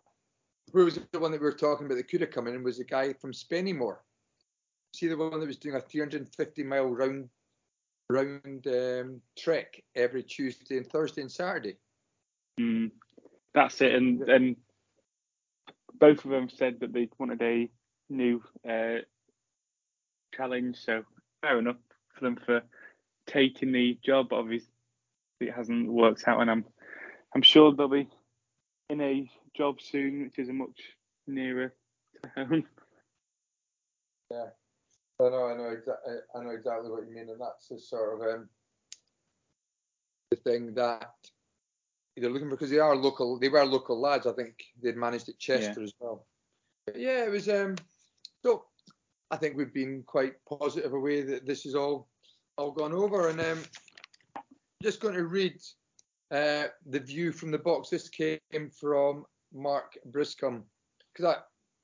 [0.73, 2.79] who was the one that we were talking about that could have come in was
[2.79, 3.99] the guy from Spennymoor.
[4.95, 7.29] See the one that was doing a 350 mile round
[8.11, 11.77] round um, trek every Tuesday and Thursday and Saturday.
[12.61, 12.91] Mm,
[13.55, 13.95] that's it.
[13.95, 14.57] And and
[15.99, 17.69] both of them said that they wanted a
[18.11, 18.99] new uh,
[20.35, 20.77] challenge.
[20.77, 21.03] So
[21.41, 21.77] fair enough
[22.15, 22.63] for them for
[23.27, 24.33] taking the job.
[24.33, 24.69] Obviously,
[25.40, 26.64] it hasn't worked out, and I'm
[27.35, 28.09] I'm sure they'll be
[28.90, 30.81] in a job soon, which is a much
[31.27, 31.73] nearer
[32.23, 32.64] to home.
[34.31, 34.47] Yeah,
[35.20, 38.14] I know, I know exactly, I know exactly what you mean, and that's the sort
[38.14, 38.49] of um,
[40.31, 41.14] the thing that
[42.16, 43.38] they're looking for because they are local.
[43.38, 44.27] They were local lads.
[44.27, 45.85] I think they'd managed at Chester yeah.
[45.85, 46.27] as well.
[46.87, 47.49] But yeah, it was.
[47.49, 47.77] Um,
[48.42, 48.64] so
[49.31, 52.09] I think we've been quite positive away that this is all
[52.57, 53.62] all gone over, and um,
[54.85, 55.59] just going to read
[56.31, 57.88] uh, the view from the box.
[57.88, 58.38] This came
[58.79, 60.62] from Mark Briscombe
[61.12, 61.37] because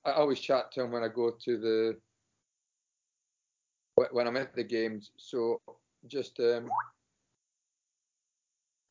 [0.04, 1.96] I, I always chat to him when I go to the
[4.12, 5.12] when I'm at the games.
[5.16, 5.60] So
[6.06, 6.68] just um,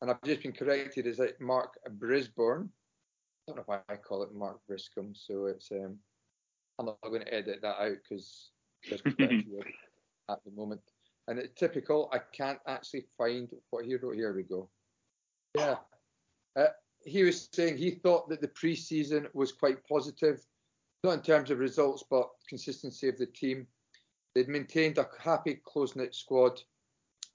[0.01, 1.05] and I've just been corrected.
[1.05, 2.67] Is it Mark Brisborn?
[2.67, 5.15] I don't know why I call it Mark Briscombe.
[5.15, 5.97] So it's um,
[6.79, 8.49] I'm not going to edit that out because
[8.89, 9.61] there's quite a few
[10.29, 10.81] at the moment.
[11.29, 12.09] And it's typical.
[12.11, 14.15] I can't actually find what he wrote.
[14.15, 14.67] Here we go.
[15.55, 15.75] Yeah.
[16.57, 16.69] Uh,
[17.05, 20.43] he was saying he thought that the pre-season was quite positive,
[21.03, 23.67] not in terms of results, but consistency of the team.
[24.33, 26.59] They'd maintained a happy, close-knit squad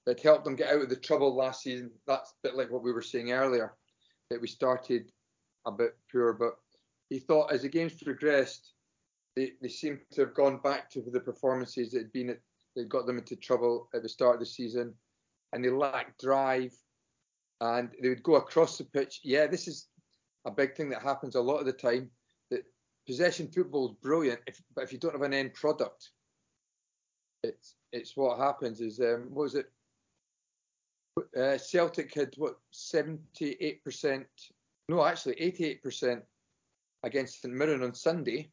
[0.06, 1.92] that helped them get out of the trouble last season.
[2.08, 3.74] That's a bit like what we were saying earlier,
[4.28, 5.12] that we started
[5.66, 6.54] a bit poor, but
[7.10, 8.72] he thought as the games progressed,
[9.36, 12.40] they, they seemed to have gone back to the performances that had been at,
[12.74, 14.94] that got them into trouble at the start of the season,
[15.52, 16.74] and they lacked drive,
[17.60, 19.20] and they would go across the pitch.
[19.22, 19.88] Yeah, this is
[20.46, 22.10] a big thing that happens a lot of the time.
[22.50, 22.64] That
[23.06, 26.10] possession football is brilliant, if, but if you don't have an end product,
[27.42, 28.80] it's it's what happens.
[28.80, 29.70] Is um, what was it?
[31.36, 34.24] Uh, Celtic had what 78%,
[34.88, 36.20] no, actually 88%
[37.04, 38.50] against St Mirren on Sunday,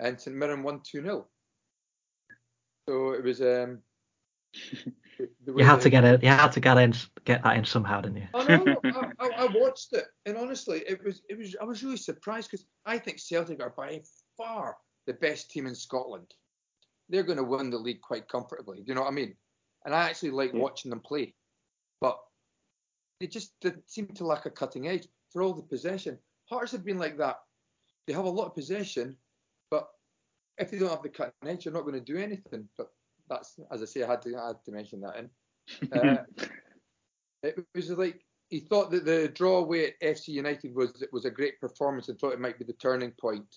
[0.00, 1.26] and St Mirren won 2 0.
[2.88, 3.40] So it was.
[3.40, 3.80] Um,
[5.56, 6.22] you had to get it.
[6.22, 6.94] You had to get in,
[7.24, 8.28] get that in somehow, didn't you?
[8.34, 8.76] I know.
[9.18, 11.22] I, I, watched it, and honestly, it was.
[11.28, 11.56] It was.
[11.60, 14.02] I was really surprised because I think Celtic are by
[14.36, 16.32] far the best team in Scotland.
[17.08, 18.78] They're going to win the league quite comfortably.
[18.78, 19.34] Do you know what I mean?
[19.84, 20.60] And I actually like yeah.
[20.60, 21.34] watching them play,
[22.00, 22.18] but
[23.20, 26.18] they just didn't seem to lack a cutting edge for all the possession.
[26.48, 27.36] Hearts have been like that.
[28.06, 29.23] They have a lot of possession, but
[30.58, 32.68] if they don't have the cutting edge, you're not going to do anything.
[32.76, 32.88] But
[33.28, 35.30] that's, as I say, I had to, I had to mention that in.
[35.92, 36.16] Uh,
[37.42, 41.30] it was like he thought that the draw away at FC United was was a
[41.30, 43.56] great performance and thought it might be the turning point.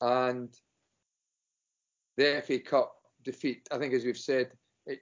[0.00, 0.48] And
[2.16, 4.50] the FA Cup defeat, I think, as we've said,
[4.86, 5.00] it,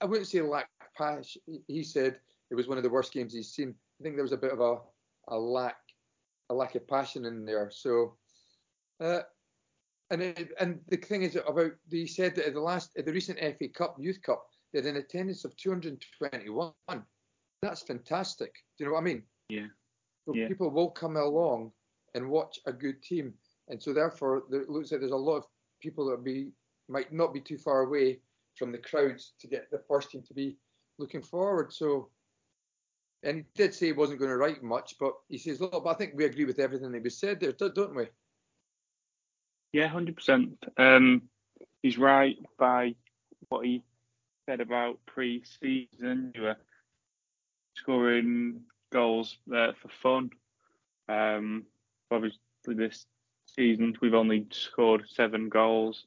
[0.00, 1.42] I wouldn't say lack passion.
[1.68, 2.18] He said
[2.50, 3.74] it was one of the worst games he's seen.
[4.00, 4.76] I think there was a bit of a,
[5.28, 5.76] a lack
[6.50, 7.70] a lack of passion in there.
[7.72, 8.16] So,
[9.00, 9.20] uh,
[10.10, 13.12] and it, and the thing is about he said that at the last at the
[13.12, 16.72] recent FA Cup Youth Cup they had an attendance of 221.
[17.62, 18.54] That's fantastic.
[18.78, 19.22] Do you know what I mean?
[19.48, 19.66] Yeah.
[20.24, 20.48] So Yeah.
[20.48, 21.72] people will come along
[22.14, 23.34] and watch a good team,
[23.68, 25.46] and so therefore there, it looks like there's a lot of
[25.80, 26.52] people that be
[26.88, 28.20] might not be too far away
[28.56, 30.58] from the crowds to get the first team to be
[30.98, 31.72] looking forward.
[31.72, 32.10] So,
[33.22, 35.86] and he did say he wasn't going to write much, but he says, look, but
[35.86, 38.08] I think we agree with everything that was said there, don't we?
[39.72, 40.64] Yeah, hundred percent.
[40.76, 41.22] Um,
[41.82, 42.94] he's right by
[43.48, 43.82] what he
[44.48, 46.32] said about pre-season.
[46.34, 46.56] You were
[47.76, 50.30] scoring goals uh, for fun.
[51.08, 51.64] Um,
[52.10, 53.06] obviously, this
[53.46, 56.04] season we've only scored seven goals.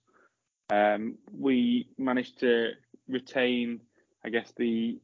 [0.72, 2.72] Um, we managed to
[3.08, 3.82] retain,
[4.26, 5.00] I guess, the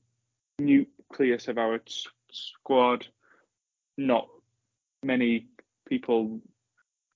[0.57, 3.07] nucleus of our s- squad.
[3.97, 4.27] Not
[5.03, 5.47] many
[5.87, 6.39] people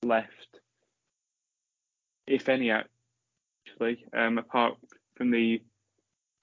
[0.04, 0.53] left
[2.28, 4.76] if any, actually, um, apart
[5.16, 5.62] from the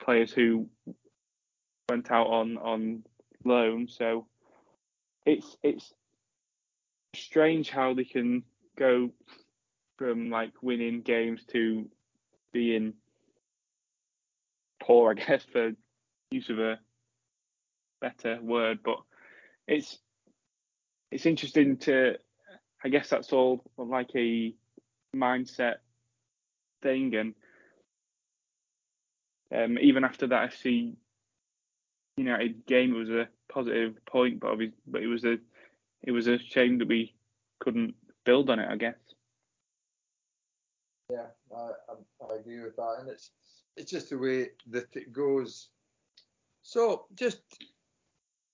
[0.03, 0.69] players who
[1.88, 3.03] went out on on
[3.45, 3.88] loan.
[3.88, 4.27] So
[5.27, 5.93] it's it's
[7.14, 8.45] strange how they can
[8.79, 9.11] go
[9.99, 11.88] from like winning games to
[12.53, 12.95] being
[14.83, 15.73] poor, I guess, for
[16.31, 16.79] use of a
[18.01, 18.81] better word.
[18.85, 18.99] But
[19.66, 19.99] it's
[21.11, 22.14] it's interesting to,
[22.85, 24.55] I guess that's all like a
[25.14, 25.77] mindset
[26.83, 27.35] thing, and
[29.55, 30.94] um, even after that FC
[32.16, 35.38] United game, it was a positive point, but obviously, but it was a
[36.03, 37.14] it was a shame that we
[37.59, 37.94] couldn't
[38.25, 38.94] build on it, I guess.
[41.11, 41.70] Yeah, I,
[42.23, 43.31] I, agree with that, and it's
[43.77, 45.68] it's just the way that it goes.
[46.62, 47.40] So, just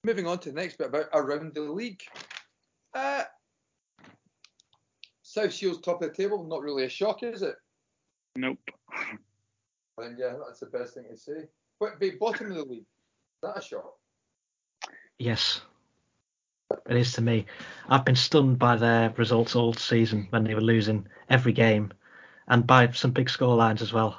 [0.05, 2.03] moving on to the next bit about around the league.
[2.95, 3.25] Uh,
[5.37, 7.57] South Shields top of the table, not really a shock, is it?
[8.37, 8.59] Nope.
[8.91, 9.05] I
[9.99, 11.45] think yeah, that's the best thing to say.
[11.79, 13.97] But be bottom of the league, is that a shock?
[15.19, 15.61] Yes,
[16.89, 17.45] it is to me.
[17.87, 21.93] I've been stunned by their results all season when they were losing every game,
[22.49, 24.19] and by some big score lines as well.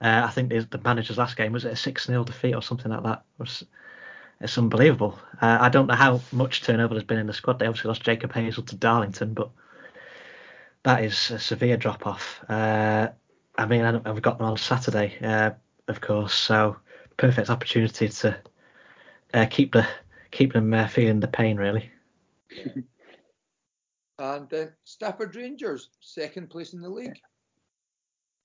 [0.00, 2.62] Uh, I think the, the manager's last game was it a six 0 defeat or
[2.62, 3.24] something like that.
[3.38, 3.64] It was,
[4.40, 5.18] it's unbelievable.
[5.42, 7.58] Uh, I don't know how much turnover there's been in the squad.
[7.58, 9.50] They obviously lost Jacob Hazel to Darlington, but
[10.84, 12.42] that is a severe drop off.
[12.48, 13.08] Uh,
[13.56, 15.50] I mean, I've got them on Saturday, uh,
[15.88, 16.76] of course, so
[17.16, 18.36] perfect opportunity to
[19.32, 19.86] uh, keep the
[20.30, 21.90] keep them uh, feeling the pain really.
[24.18, 27.18] And then Stafford Rangers, second place in the league.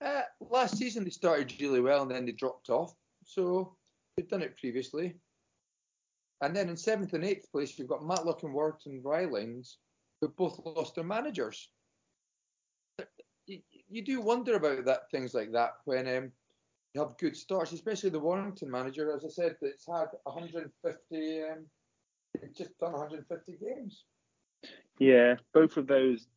[0.04, 2.95] Uh, last season they started really well and then they dropped off.
[3.23, 3.75] So
[4.15, 5.15] they've done it previously.
[6.41, 9.78] And then in seventh and eighth place you've got Matlock and Warrington Rylands,
[10.21, 11.69] who both lost their managers.
[13.89, 16.32] You, do wonder about that things like that when um,
[16.93, 19.13] you have good starts, especially the Warrington manager.
[19.15, 21.65] As I said, that's had 150, um,
[22.56, 24.04] just done 150 games.
[24.99, 26.28] Yeah, both of those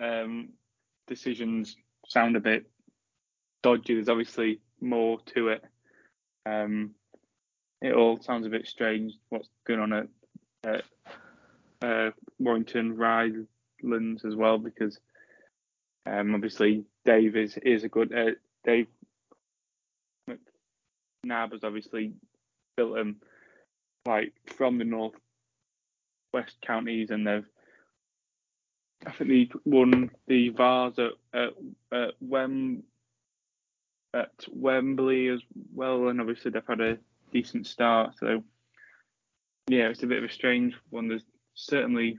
[0.00, 0.50] um,
[1.06, 2.64] decisions sound a bit
[3.62, 3.94] dodgy.
[3.94, 5.64] There's obviously more to it.
[6.46, 6.92] Um,
[7.82, 9.14] it all sounds a bit strange.
[9.28, 10.06] What's going on at,
[10.64, 10.84] at
[11.82, 14.98] uh, Warrington Rylands as well, because
[16.06, 18.32] um, obviously Dave is is a good uh,
[18.64, 18.86] Dave
[20.28, 22.12] McNabb has obviously
[22.76, 23.16] built them
[24.06, 25.14] like from the north
[26.32, 27.46] west counties, and they've
[29.06, 31.50] I think they won the Vase at at,
[31.92, 32.82] at, Wem,
[34.14, 35.40] at Wembley as
[35.74, 36.98] well, and obviously they've had a
[37.32, 38.14] decent start.
[38.18, 38.42] So
[39.68, 41.08] yeah, it's a bit of a strange one.
[41.08, 42.18] There's certainly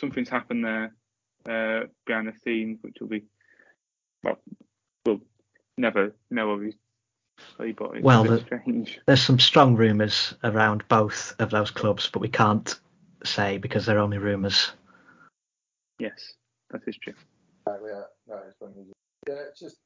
[0.00, 0.94] something's happened there
[1.48, 3.24] uh, behind the scenes, which will be
[4.22, 4.38] well,
[5.06, 5.20] we'll
[5.76, 6.78] never know obviously,
[7.76, 9.00] but it's Well, a the- strange.
[9.06, 12.78] There's some strong rumours around both of those clubs, but we can't
[13.24, 14.72] say because they're only rumours.
[15.98, 16.34] Yes,
[16.70, 17.14] that is true.
[17.66, 17.90] Exactly.
[17.90, 18.72] Yeah, that is one.
[19.26, 19.78] Yeah, it's just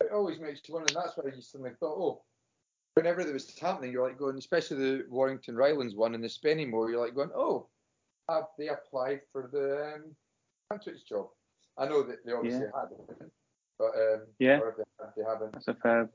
[0.00, 2.22] it always makes you wonder, and that's why I used to think, thought, oh,
[2.94, 6.90] whenever there was happening, you're like going, especially the Warrington Rylands one and the Spennymoor,
[6.90, 7.68] you're like going, oh,
[8.28, 10.16] have they applied for the um,
[10.70, 11.26] Nantwich's job?
[11.78, 13.30] I know that they obviously had it,
[13.78, 14.58] but um, Yeah.
[14.58, 15.52] if they, if they haven't.
[15.52, 16.10] That's a fair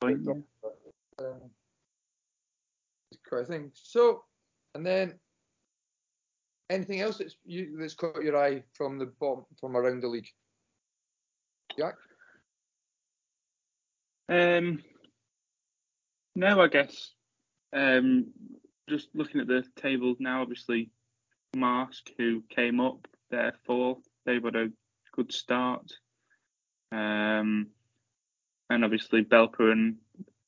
[0.00, 0.20] point.
[0.24, 0.32] Yeah.
[0.62, 1.40] But, um,
[3.28, 3.70] quite a thing.
[3.74, 4.24] So,
[4.74, 5.18] and then
[6.70, 10.28] anything else that's you that's caught your eye from the bottom from around the league?
[11.78, 11.94] Jack.
[14.28, 14.82] Um,
[16.34, 17.12] no, I guess.
[17.72, 18.26] Um,
[18.88, 20.90] just looking at the table now, obviously,
[21.56, 23.98] Marske, who came up, they're fourth.
[24.24, 24.72] They've got a
[25.14, 25.90] good start.
[26.92, 27.68] Um,
[28.70, 29.96] and obviously, Belper and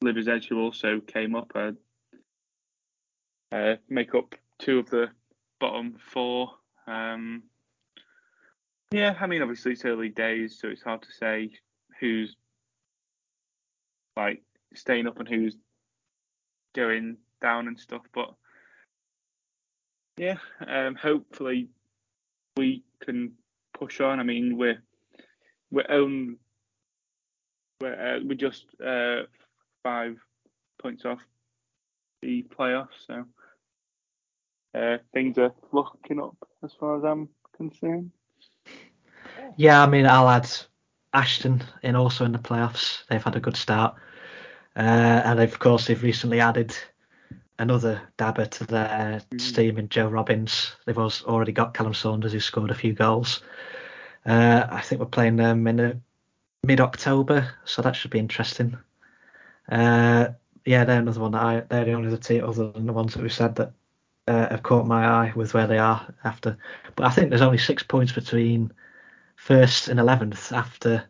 [0.03, 1.72] Liversedge, who also came up, uh,
[3.53, 5.09] uh, make up two of the
[5.59, 6.51] bottom four.
[6.86, 7.45] Um,
[8.91, 11.51] yeah, I mean, obviously, it's early days, so it's hard to say
[12.01, 12.36] who's
[14.16, 14.43] like
[14.74, 15.57] staying up and who's
[16.74, 18.03] going down and stuff.
[18.12, 18.34] But
[20.16, 20.36] yeah,
[20.66, 21.68] um, hopefully
[22.57, 23.32] we can
[23.72, 24.20] push on.
[24.20, 24.82] I mean, we're
[25.70, 26.36] we're own
[27.80, 29.22] we're uh, we're just uh,
[29.82, 30.16] five
[30.80, 31.20] points off
[32.22, 33.24] the playoffs, so
[34.74, 38.10] uh, things are looking up as far as I'm concerned.
[39.56, 40.48] Yeah, I mean, I'll add
[41.12, 43.04] Ashton in also in the playoffs.
[43.08, 43.94] They've had a good start.
[44.76, 46.76] Uh, and of course, they've recently added
[47.58, 49.54] another dabber to their Mm.
[49.54, 50.76] team in Joe Robbins.
[50.86, 53.42] They've also already got Callum Saunders, who scored a few goals.
[54.26, 55.94] Uh, I think we're playing them in uh,
[56.62, 58.76] mid October, so that should be interesting.
[59.70, 60.28] Uh,
[60.64, 63.14] yeah, they're another one that I, they're the only other team other than the ones
[63.14, 63.72] that we've said that
[64.26, 66.58] uh, have caught my eye with where they are after.
[66.96, 68.72] But I think there's only six points between
[69.36, 71.04] first and eleventh after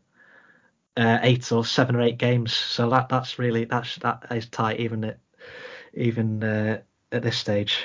[0.97, 2.55] uh, eight or seven or eight games.
[2.55, 5.19] So that that's really that's that is tight even at
[5.95, 6.81] even uh,
[7.13, 7.85] at this stage.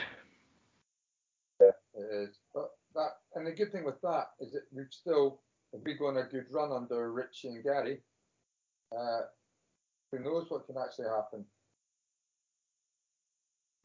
[1.59, 2.35] It is.
[2.53, 5.41] But that and the good thing with that is that we've still
[5.73, 8.01] if we go on a good run under Richie and Gary,
[8.97, 9.21] uh,
[10.11, 11.45] who knows what can actually happen.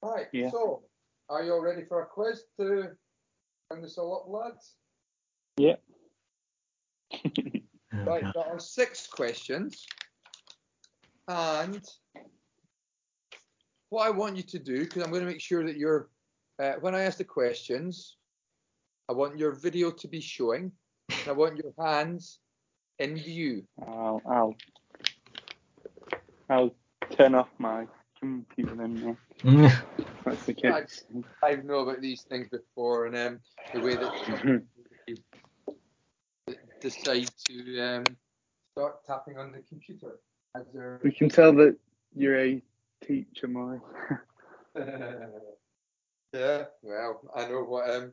[0.02, 0.50] Right, Yeah.
[0.50, 0.84] so
[1.28, 2.96] are you all ready for a quiz to
[3.68, 4.76] bring this all up, lads?
[5.56, 5.76] Yeah.
[7.12, 7.18] Oh,
[8.06, 8.32] Right, God.
[8.36, 9.84] there are six questions.
[11.26, 11.84] And
[13.88, 16.08] what I want you to do, because I'm going to make sure that you're,
[16.62, 18.16] uh, when I ask the questions,
[19.10, 20.70] I want your video to be showing.
[21.26, 22.38] I want your hands
[23.00, 23.64] in view.
[23.84, 24.54] I'll I'll
[26.48, 26.74] I'll
[27.10, 27.88] turn off my
[28.20, 29.18] computer then.
[29.42, 29.50] Yeah.
[29.50, 29.82] Mm.
[30.24, 31.04] That's the case.
[31.42, 33.40] I know about these things before, and um,
[33.74, 34.68] the way that some
[36.80, 38.04] decide to um,
[38.70, 40.20] start tapping on the computer
[40.54, 40.66] as
[41.02, 41.76] we can tell that
[42.14, 42.62] you're a
[43.04, 43.80] teacher, Mike.
[46.32, 48.12] yeah, well, I know what um,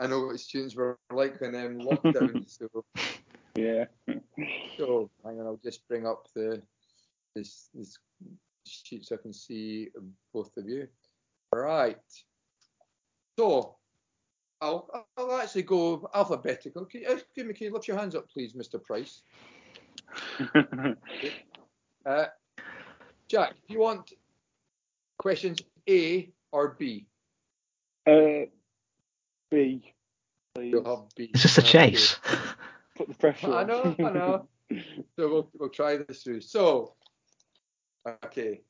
[0.00, 2.48] I know what students were like when um, lockdown.
[2.48, 2.66] so,
[3.56, 3.84] Yeah.
[4.78, 6.62] so hang on, I'll just bring up the
[7.34, 7.98] this this
[8.66, 9.88] sheet so I can see
[10.32, 10.88] both of you.
[11.54, 11.98] Right.
[13.38, 13.76] So,
[14.62, 16.86] I'll I'll actually go alphabetical.
[16.86, 18.82] Can, you- excuse me, can you lift your hands up, please, Mr.
[18.82, 19.22] Price?
[22.06, 22.24] Uh,
[23.28, 24.14] Jack, do you want
[25.18, 27.06] questions A or B?
[28.06, 28.46] uh,
[29.50, 29.92] B,
[30.54, 30.70] please.
[30.72, 31.30] You'll have B.
[31.34, 32.18] It's just a chase.
[32.96, 33.66] Put the pressure I on.
[33.66, 34.48] know, I know.
[35.16, 36.42] So we'll, we'll try this through.
[36.42, 36.94] So,
[38.24, 38.60] okay,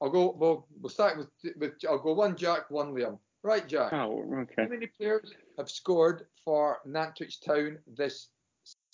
[0.00, 0.32] I'll go.
[0.38, 1.26] We'll, we'll start with,
[1.58, 1.72] with.
[1.88, 3.18] I'll go one Jack, one Liam.
[3.42, 3.92] Right, Jack.
[3.92, 8.28] oh, How many players have scored for Nantwich Town this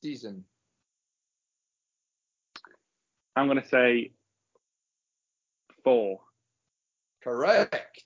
[0.03, 0.43] season?
[3.37, 4.13] I'm gonna say
[5.85, 6.21] four.
[7.23, 8.05] Correct.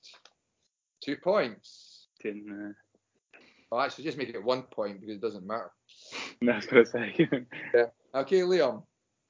[1.05, 2.09] Two points.
[2.25, 2.75] In,
[3.75, 5.73] Well, actually, just make it one point because it doesn't matter.
[6.43, 7.17] That's what I was gonna
[7.75, 7.87] say.
[8.15, 8.85] Okay, Liam.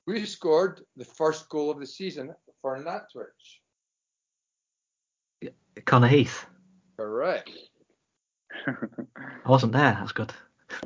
[0.07, 3.62] Who scored the first goal of the season for Nantwich?
[5.86, 6.45] Connor Heath.
[6.99, 7.51] Correct.
[8.66, 9.97] I wasn't there.
[9.99, 10.34] That's good.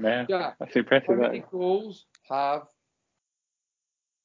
[0.00, 0.54] yeah, Jack.
[0.60, 1.18] that's How impressive.
[1.18, 1.50] many That.
[1.50, 2.62] goals have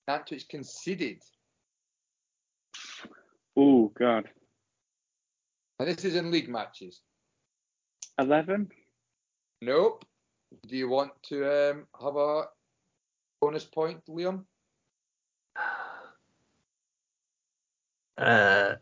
[0.07, 1.23] Nantwich conceded?
[3.57, 4.29] Oh God,
[5.79, 7.01] And this is in league matches.
[8.19, 8.69] eleven.
[9.64, 10.03] Nope.
[10.68, 12.43] Do you want to um, have a
[13.39, 14.43] bonus point, Liam?
[18.18, 18.74] Uh,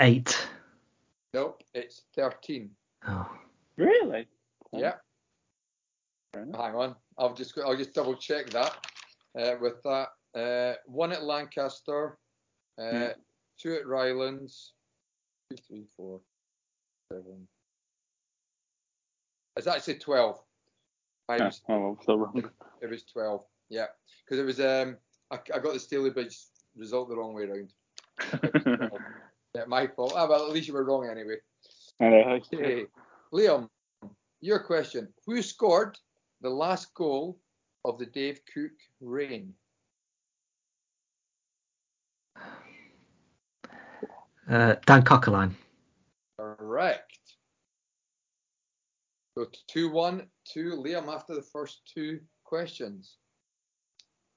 [0.00, 0.36] eight.
[1.32, 1.62] Nope.
[1.72, 2.70] It's 13.
[3.08, 3.30] Oh.
[3.78, 4.28] Really?
[4.74, 4.94] Yeah.
[6.34, 6.94] Hang on.
[7.16, 8.76] I'll just I'll just double check that.
[9.36, 10.08] Uh, with that,
[10.38, 12.18] uh, one at Lancaster,
[12.78, 13.12] uh, Yeah.
[13.58, 14.72] two at Rylands,
[15.48, 16.20] two, three, four,
[17.10, 17.48] seven.
[19.60, 20.38] It's actually 12.
[21.28, 22.50] I Oh, was- oh, I'm still wrong.
[22.80, 23.44] It was 12.
[23.68, 23.86] Yeah,
[24.24, 24.96] because it was um
[25.30, 27.72] I, I got the Stalybridge result the wrong way around.
[29.54, 30.12] Yeah, my fault.
[30.14, 31.34] Ah, well, at least you were wrong anyway.
[31.98, 32.38] Know.
[32.54, 32.86] Okay.
[33.34, 33.68] Liam,
[34.40, 35.08] your question.
[35.26, 35.98] Who scored
[36.40, 37.40] the last goal
[37.84, 39.52] of the Dave Cook reign?
[44.48, 45.52] Uh, Dan Cockerline.
[46.38, 47.19] Correct.
[49.40, 53.16] So 2 1 to Liam after the first two questions.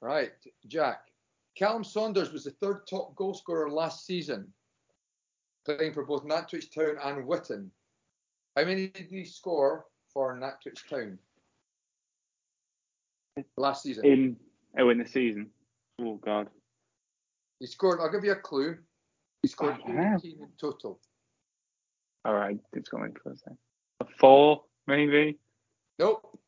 [0.02, 0.32] Right,
[0.68, 1.08] Jack.
[1.58, 4.48] Callum Saunders was the third top goal scorer last season,
[5.66, 7.70] playing for both Nantwich Town and Witton.
[8.56, 11.20] How many did he score for Nantwich Town
[13.58, 14.06] last season?
[14.06, 14.38] In
[14.80, 15.50] oh, in the season.
[16.00, 16.48] Oh God.
[17.60, 18.78] He scored, I'll give you a clue.
[19.42, 20.16] He scored Oh, wow.
[20.18, 21.02] 18 in total.
[22.24, 23.58] All right, it's going second.
[24.00, 25.38] A four, maybe.
[26.00, 26.40] Nope,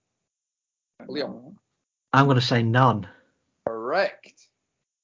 [1.07, 1.55] Liam.
[2.13, 3.07] I'm going to say none.
[3.67, 4.47] correct.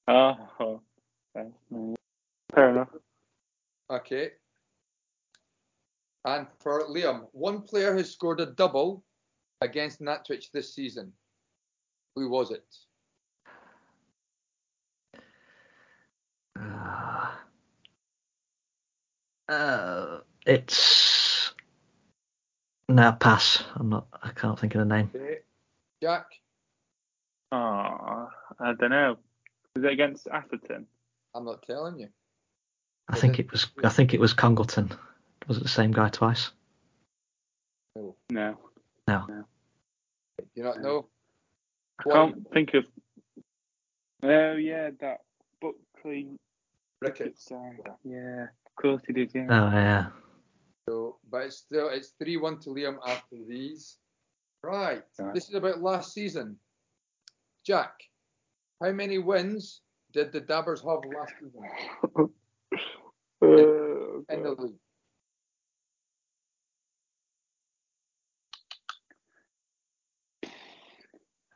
[0.08, 0.80] Oh,
[1.38, 1.50] okay.
[2.54, 2.90] Fair enough.
[3.90, 4.32] Okay.
[6.26, 9.04] And for Liam, one player has scored a double
[9.62, 11.12] against Nantwich this season.
[12.16, 12.66] Who was it?
[16.60, 17.32] Uh,
[19.50, 21.21] uh, it's
[22.92, 23.64] no pass.
[23.76, 24.08] I'm not.
[24.22, 25.12] I can't think of the name.
[26.02, 26.26] Jack?
[27.52, 28.30] Oh,
[28.60, 29.18] I don't know.
[29.76, 30.86] Was it against Atherton?
[31.36, 32.10] I'm not telling you.
[33.10, 33.68] I think it was.
[33.84, 34.92] I think it was Congleton.
[35.48, 36.52] Was it the same guy twice?
[37.96, 38.16] No.
[38.32, 38.58] No.
[39.08, 39.26] No.
[40.38, 41.08] Do you not know?
[42.00, 42.14] I What?
[42.16, 42.86] can't think of.
[44.24, 45.22] Oh yeah, that
[45.62, 46.38] Buckley
[47.02, 47.46] Ricketts.
[47.46, 47.80] side.
[48.04, 49.32] Yeah, of course he did.
[49.34, 49.48] Yeah.
[49.50, 50.06] Oh yeah.
[50.90, 53.98] So, but it's still it's three one to Liam after these.
[54.64, 55.04] Right.
[55.20, 55.34] Right.
[55.34, 56.58] This is about last season.
[57.66, 57.94] Jack,
[58.82, 59.82] how many wins
[60.14, 61.62] did the Dabbers have last season
[63.44, 64.60] Oh, in the God.
[64.60, 64.74] league?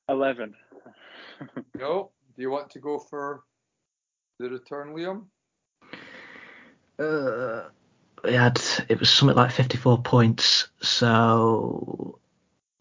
[0.09, 0.53] Eleven.
[1.78, 2.11] No.
[2.36, 3.43] Do you want to go for
[4.39, 5.26] the return, Liam?
[6.99, 7.69] Uh,
[8.26, 8.61] we had.
[8.89, 10.67] It was something like 54 points.
[10.82, 12.19] So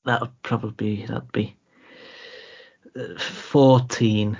[0.05, 1.07] that would probably be.
[1.07, 1.57] That'd be
[2.99, 4.36] uh, 14.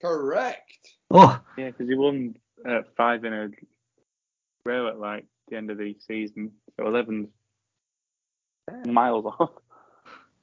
[0.00, 0.88] Correct.
[1.10, 2.36] Oh, Yeah, because he won
[2.68, 3.50] uh, five in a
[4.64, 6.52] row at like the end of the season.
[6.76, 7.28] So 11's
[8.86, 9.50] miles off.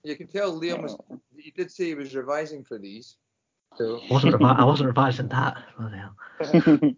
[0.04, 0.96] You can tell Liam was.
[1.36, 3.18] He did say he was revising for these.
[3.78, 4.36] So, I wasn't.
[4.36, 5.58] Revi- I wasn't revising that.
[5.78, 6.16] Bloody hell.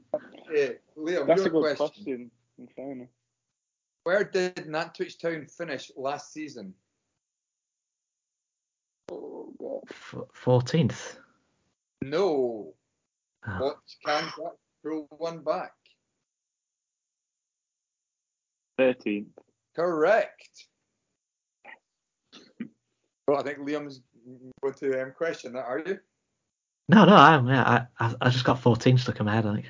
[0.51, 1.75] yeah, Liam, That's your a good question.
[1.77, 2.31] question.
[2.61, 3.09] In fairness.
[4.03, 6.73] Where did Nantwich Town finish last season?
[9.11, 11.17] Oh, F- 14th.
[12.01, 12.73] No.
[13.47, 13.57] Oh.
[13.59, 14.53] What can Jack
[14.83, 15.73] pull one back?
[18.79, 19.27] 13th.
[19.75, 20.65] Correct.
[23.27, 24.01] Well, I think Liam's
[24.61, 25.99] going to um, question that, are you?
[26.89, 27.15] No, no.
[27.15, 27.47] I'm.
[27.47, 29.45] yeah, I, I, I just got 14 stuck in my head.
[29.45, 29.65] I think.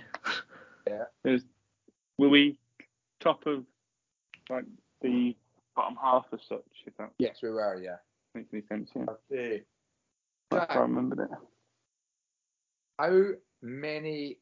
[1.24, 1.44] There's,
[2.18, 2.58] were we
[3.22, 3.63] top of
[4.49, 4.65] like
[5.01, 5.36] the
[5.76, 6.59] bottom half as such?
[6.86, 7.97] If that Yes, we were, yeah.
[8.36, 8.89] makes any sense.
[8.95, 9.05] Yeah.
[9.32, 9.61] Okay.
[10.49, 11.30] That's how I remembered it.
[12.99, 13.28] how
[13.61, 14.38] many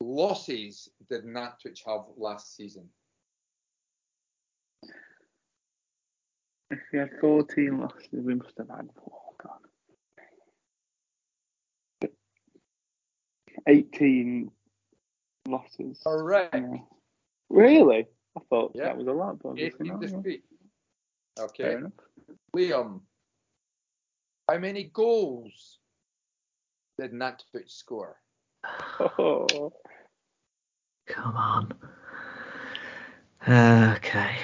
[0.00, 2.88] losses did Nantwich have last season?
[6.70, 12.10] If we had 14 losses, we must have had oh god.
[13.66, 14.50] 18
[15.48, 16.00] losses.
[16.04, 16.54] Correct.
[16.54, 16.76] Yeah.
[17.50, 18.06] Really?
[18.38, 18.84] I thought Yeah.
[18.84, 20.24] that was a lot, but obviously 18 not.
[20.26, 21.44] yeah.
[21.44, 21.76] Okay.
[22.56, 23.00] Liam,
[24.48, 25.78] how many goals
[26.98, 28.16] did Nantwich score?
[29.00, 29.72] Oh,
[31.06, 31.72] Come on.
[33.46, 34.36] Uh, okay.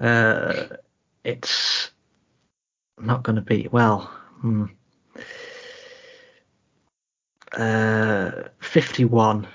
[0.00, 0.76] Uh,
[1.24, 1.90] it's
[2.98, 4.02] not going to be well.
[4.40, 4.66] Hmm.
[7.52, 8.30] Uh,
[8.60, 9.46] 51.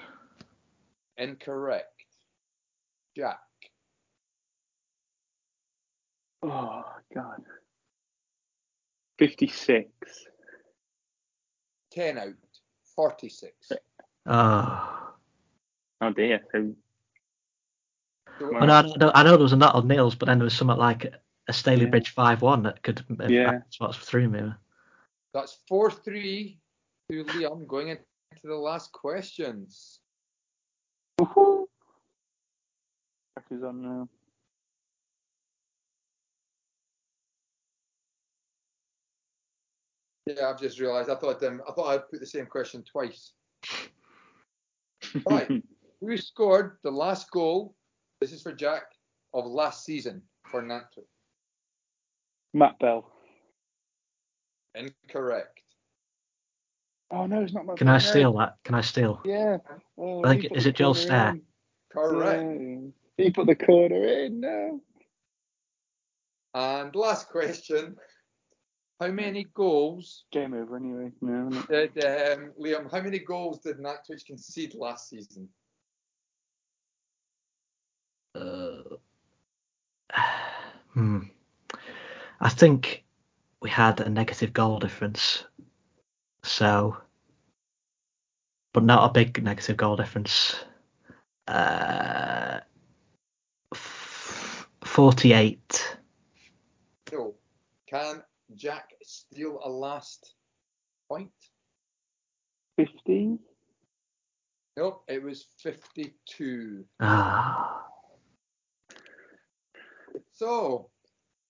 [1.17, 1.98] Incorrect.
[3.19, 3.39] Jack,
[6.41, 7.43] oh God.
[9.17, 9.89] 56.
[11.91, 12.27] 10 out,
[12.95, 13.73] 46.
[14.25, 15.13] Oh.
[15.99, 16.39] Oh dear.
[16.53, 16.73] So,
[18.39, 20.37] So, I know, I know, I know there was a lot of nils, but then
[20.37, 21.13] there was something like
[21.49, 21.89] a Staley Yeah.
[21.89, 23.51] Bridge 5 1 that could have Yeah.
[23.51, 24.53] that's what threw me.
[25.33, 26.57] That's 4 3
[27.11, 28.05] to Liam going into
[28.45, 29.99] the last questions.
[31.19, 31.68] woohoo.
[33.49, 34.09] Pressure's on now.
[40.27, 41.09] Yeah, I've just realised.
[41.09, 43.31] I thought um, I thought I'd put the same question twice.
[45.27, 45.49] Right.
[46.01, 47.75] Who scored the last goal?
[48.21, 48.83] This is for Jack
[49.33, 51.05] of last season for Nantwich.
[52.53, 53.11] Matt Bell.
[54.75, 55.61] Incorrect.
[57.11, 57.95] Oh no, it's not Matt Can Bell.
[57.95, 58.57] I steal that?
[58.63, 59.19] Can I steal?
[59.25, 59.57] Yeah.
[59.97, 61.39] Oh, I think- is it Joel corner Stair?
[61.91, 62.43] Correct.
[62.61, 62.77] Yeah.
[63.19, 64.39] He put the corner in.
[64.39, 64.81] No.
[66.53, 67.97] And last question.
[68.99, 71.11] How many goals Game over anyway.
[71.21, 71.49] No.
[71.49, 71.61] no.
[71.63, 72.89] did um, Liam?
[72.91, 75.49] How many goals did Nantwich concede last season?
[78.35, 78.95] Uh,
[80.93, 81.19] hmm.
[82.39, 83.03] I think
[83.61, 85.43] we had a negative goal difference.
[86.43, 86.95] So,
[88.73, 90.55] but not a big negative goal difference.
[91.47, 92.68] Uh, f-
[95.03, 95.97] 48.
[97.13, 97.33] No.
[97.89, 98.21] Can
[98.55, 100.33] Jack steal a last
[101.07, 101.31] point?
[102.75, 103.39] Fifteen.
[104.75, 105.03] Nope.
[105.07, 106.83] It was 52.
[106.99, 107.81] Ah,
[110.33, 110.89] So,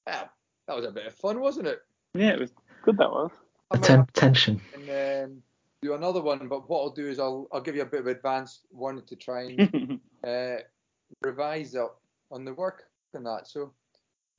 [0.06, 0.26] yeah,
[0.68, 1.80] that was a bit of fun, wasn't it?
[2.14, 2.52] Yeah, it was
[2.84, 3.00] good.
[3.00, 3.32] That was.
[3.72, 4.62] I might atten- have to tension.
[4.76, 5.42] and, um,
[5.82, 8.08] do another one, but what I'll do is I'll I'll give you a bit of
[8.08, 10.58] advance one to try and uh,
[11.24, 12.00] revise up
[12.32, 12.84] on the work
[13.14, 13.48] and that.
[13.48, 13.74] So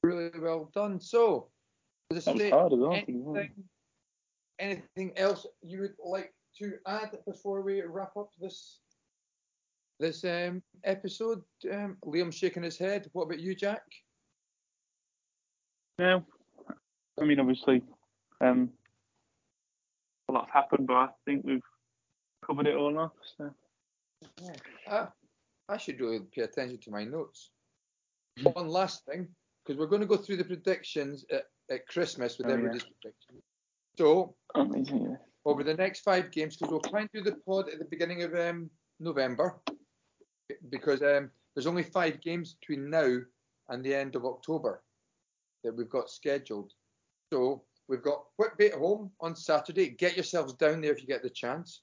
[0.03, 1.01] really well done.
[1.01, 1.49] So
[2.11, 3.01] as I that was say, hard as well.
[3.01, 3.51] to be honest.
[4.59, 8.81] anything, anything else you would like to add before we wrap up this
[9.99, 11.43] this um, episode?
[11.71, 13.09] Um, Liam shaking his head.
[13.13, 13.83] What about you, Jack?
[15.99, 16.25] No.
[17.21, 17.83] I mean, obviously,
[18.41, 18.71] um,
[20.29, 21.61] a lot's happened, but I think we've
[22.47, 23.13] covered it all off.
[23.37, 23.51] So.
[24.91, 25.09] I,
[25.69, 27.51] I should really pay attention to my notes.
[28.43, 29.29] One last thing,
[29.65, 32.55] because we're going to go through the predictions at, at Christmas with Oh, yeah.
[32.57, 33.43] everybody's predictions.
[33.99, 35.17] So Amazing.
[35.45, 38.23] over the next five games, because we'll try and do the pod at the beginning
[38.23, 39.61] of um, November,
[40.71, 43.19] because um, there's only five games between now
[43.69, 44.83] and the end of October
[45.65, 46.73] that we've got scheduled.
[47.33, 49.91] So we've got Whitby at home on Saturday.
[49.91, 51.83] Get yourselves down there if you get the chance.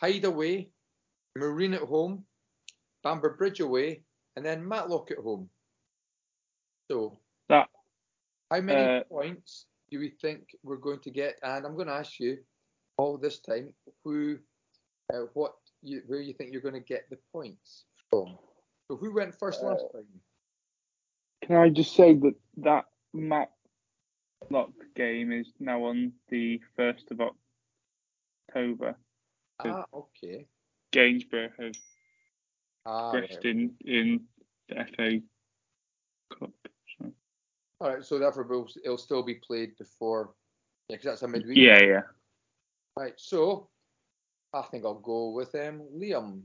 [0.00, 0.70] Hyde away,
[1.36, 2.24] Marine at home,
[3.02, 4.02] Bamber Bridge away,
[4.36, 5.48] and then Matlock at home.
[6.90, 7.16] So
[7.48, 7.68] That
[8.50, 11.38] how many Uh, points do we think we're going to get?
[11.40, 12.38] And I'm going to ask you
[12.96, 13.72] all this time
[14.02, 14.40] who,
[15.14, 18.36] uh, what, you, where you think you're going to get the points from.
[18.88, 20.20] So who went first last Uh, time?
[21.42, 27.20] Can I just say that that Matlock game is now on the 1st of
[28.48, 28.96] October.
[29.60, 30.48] Ah, okay.
[30.90, 31.72] Gainsborough have
[32.84, 33.14] Ah,
[33.44, 34.26] in, in
[34.68, 35.22] the FA.
[37.80, 38.04] All right.
[38.04, 40.30] So therefore, it'll, it'll still be played before.
[40.88, 41.56] Yeah, because that's a midweek.
[41.56, 42.02] Yeah, yeah.
[42.96, 43.14] Right.
[43.16, 43.68] So
[44.52, 46.42] I think I'll go with um, Liam.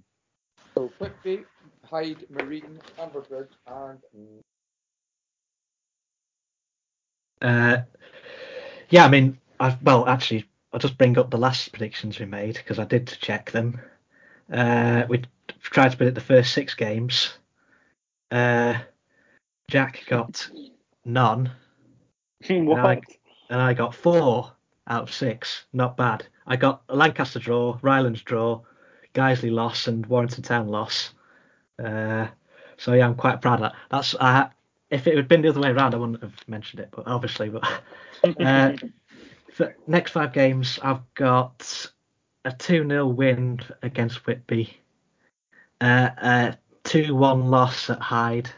[0.75, 1.43] So Whitby,
[1.85, 3.99] Hyde, Marine, Amberbridge, and
[7.41, 7.81] Uh,
[8.89, 12.55] yeah, I mean, I've, well, actually, I'll just bring up the last predictions we made
[12.55, 13.79] because I did check them.
[14.51, 15.23] Uh, we
[15.61, 17.37] tried to predict the first six games.
[18.31, 18.75] Uh,
[19.69, 20.49] Jack got
[21.05, 21.51] none,
[22.65, 22.79] what?
[23.49, 24.51] and I got four
[24.87, 25.65] out of six.
[25.73, 26.25] Not bad.
[26.47, 28.61] I got Lancaster draw, Rylands draw,
[29.13, 31.11] Guiseley loss, and Warrington Town loss.
[31.83, 32.27] Uh,
[32.77, 33.75] so yeah, I'm quite proud of that.
[33.89, 34.49] That's I,
[34.89, 37.49] if it had been the other way around, I wouldn't have mentioned it, but obviously,
[37.49, 37.63] but
[38.39, 38.73] uh,
[39.53, 41.89] for next five games, I've got
[42.43, 44.77] a 2 0 win against Whitby,
[45.81, 48.49] uh, a 2 1 loss at Hyde,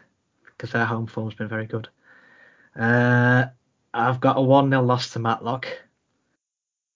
[0.46, 1.88] because their home form's been very good.
[2.78, 3.48] Uh,
[3.94, 5.68] I've got a 1 0 loss to Matlock,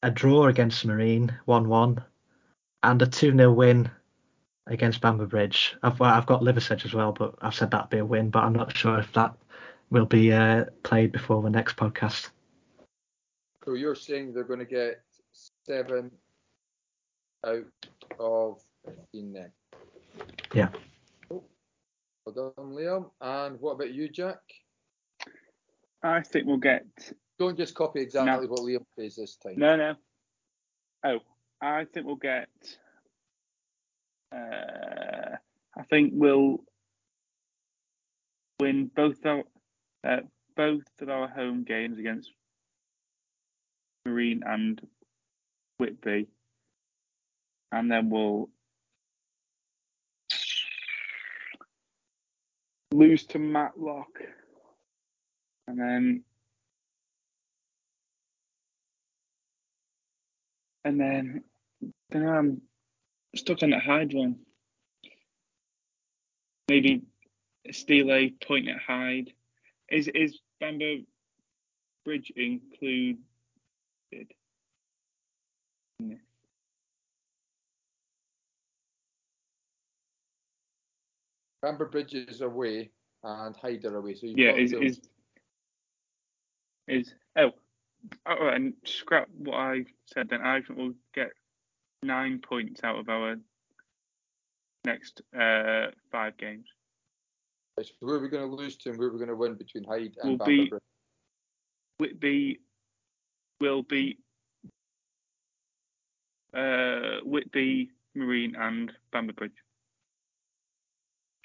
[0.03, 2.03] a draw against Marine, 1 1,
[2.83, 3.89] and a 2 0 win
[4.67, 5.75] against Bamber Bridge.
[5.81, 8.43] I've, well, I've got Liversedge as well, but I've said that'd be a win, but
[8.43, 9.35] I'm not sure if that
[9.89, 12.29] will be uh, played before the next podcast.
[13.65, 15.01] so you're saying they're going to get
[15.65, 16.11] seven
[17.45, 17.65] out
[18.19, 19.51] of 15 then.
[20.53, 20.69] Yeah.
[21.29, 23.09] Well done, Liam.
[23.19, 24.39] And what about you, Jack?
[26.03, 26.85] I think we'll get.
[27.37, 29.55] Don't just copy exactly what Liam says this time.
[29.57, 29.95] No, no.
[31.03, 31.19] Oh,
[31.61, 32.49] I think we'll get.
[34.33, 35.35] Uh,
[35.77, 36.63] I think we'll
[38.59, 39.43] win both our
[40.03, 40.21] uh,
[40.55, 42.31] both of our home games against
[44.05, 44.81] Marine and
[45.79, 46.27] Whitby,
[47.71, 48.49] and then we'll
[52.91, 54.21] lose to Matlock,
[55.67, 56.23] and then
[60.85, 61.43] and then
[62.11, 62.61] then I'm
[63.35, 64.37] stuck on that Hyde one.
[66.71, 67.01] maybe
[67.71, 69.33] steal a point at Hyde.
[69.89, 70.99] Is is Bamber
[72.05, 73.17] Bridge included?
[81.61, 82.89] Bamber Bridge is away
[83.23, 84.15] and Hyde are away.
[84.15, 85.01] So you've Yeah, got is is
[86.91, 87.51] is oh,
[88.25, 90.29] oh and scrap what I said.
[90.29, 91.31] Then I think we'll get
[92.03, 93.35] nine points out of our
[94.85, 96.67] next uh, five games.
[97.79, 99.55] So who are we going to lose to and who are we going to win
[99.55, 100.81] between Hyde and we'll Bamber be- Bridge?
[101.99, 102.59] Whitby
[103.59, 104.17] will be
[106.53, 109.55] uh, Whitby, Marine, and Bamber Bridge,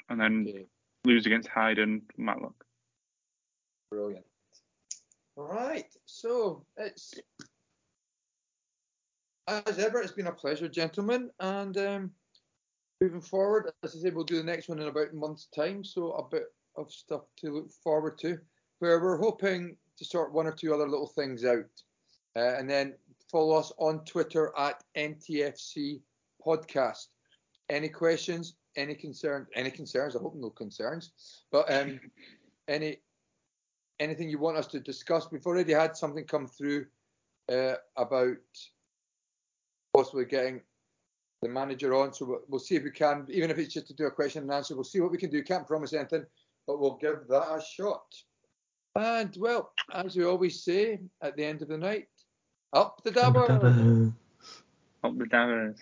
[0.08, 0.66] and then Okay,
[1.04, 2.64] lose against Hyde and Matlock.
[3.90, 4.24] brilliant.
[5.36, 7.14] Right, so it's
[9.46, 12.10] as ever, it's been a pleasure, gentlemen, and um,
[13.02, 15.84] moving forward, as I say, we'll do the next one in about a month's time,
[15.84, 16.44] so a bit
[16.76, 18.38] of stuff to look forward to.
[18.78, 21.64] Where we're hoping to sort one or two other little things out,
[22.34, 22.94] uh, and then
[23.30, 26.00] follow us on Twitter at NTFC
[26.44, 27.08] Podcast.
[27.68, 28.56] Any questions?
[28.76, 29.48] Any concerns?
[29.54, 30.16] Any concerns?
[30.16, 31.12] I hope no concerns.
[31.52, 32.00] But um,
[32.68, 32.98] any
[34.00, 35.30] anything you want us to discuss?
[35.30, 36.86] We've already had something come through
[37.50, 38.36] uh, about
[39.94, 40.60] possibly getting
[41.42, 43.94] the manager on, so we'll, we'll see if we can, even if it's just to
[43.94, 44.74] do a question and answer.
[44.74, 45.42] We'll see what we can do.
[45.42, 46.24] Can't promise anything,
[46.66, 48.14] but we'll give that a shot.
[48.94, 52.08] And well, as we always say at the end of the night,
[52.72, 54.12] up the Dabba dabber.
[55.04, 55.78] Up the Dabbers.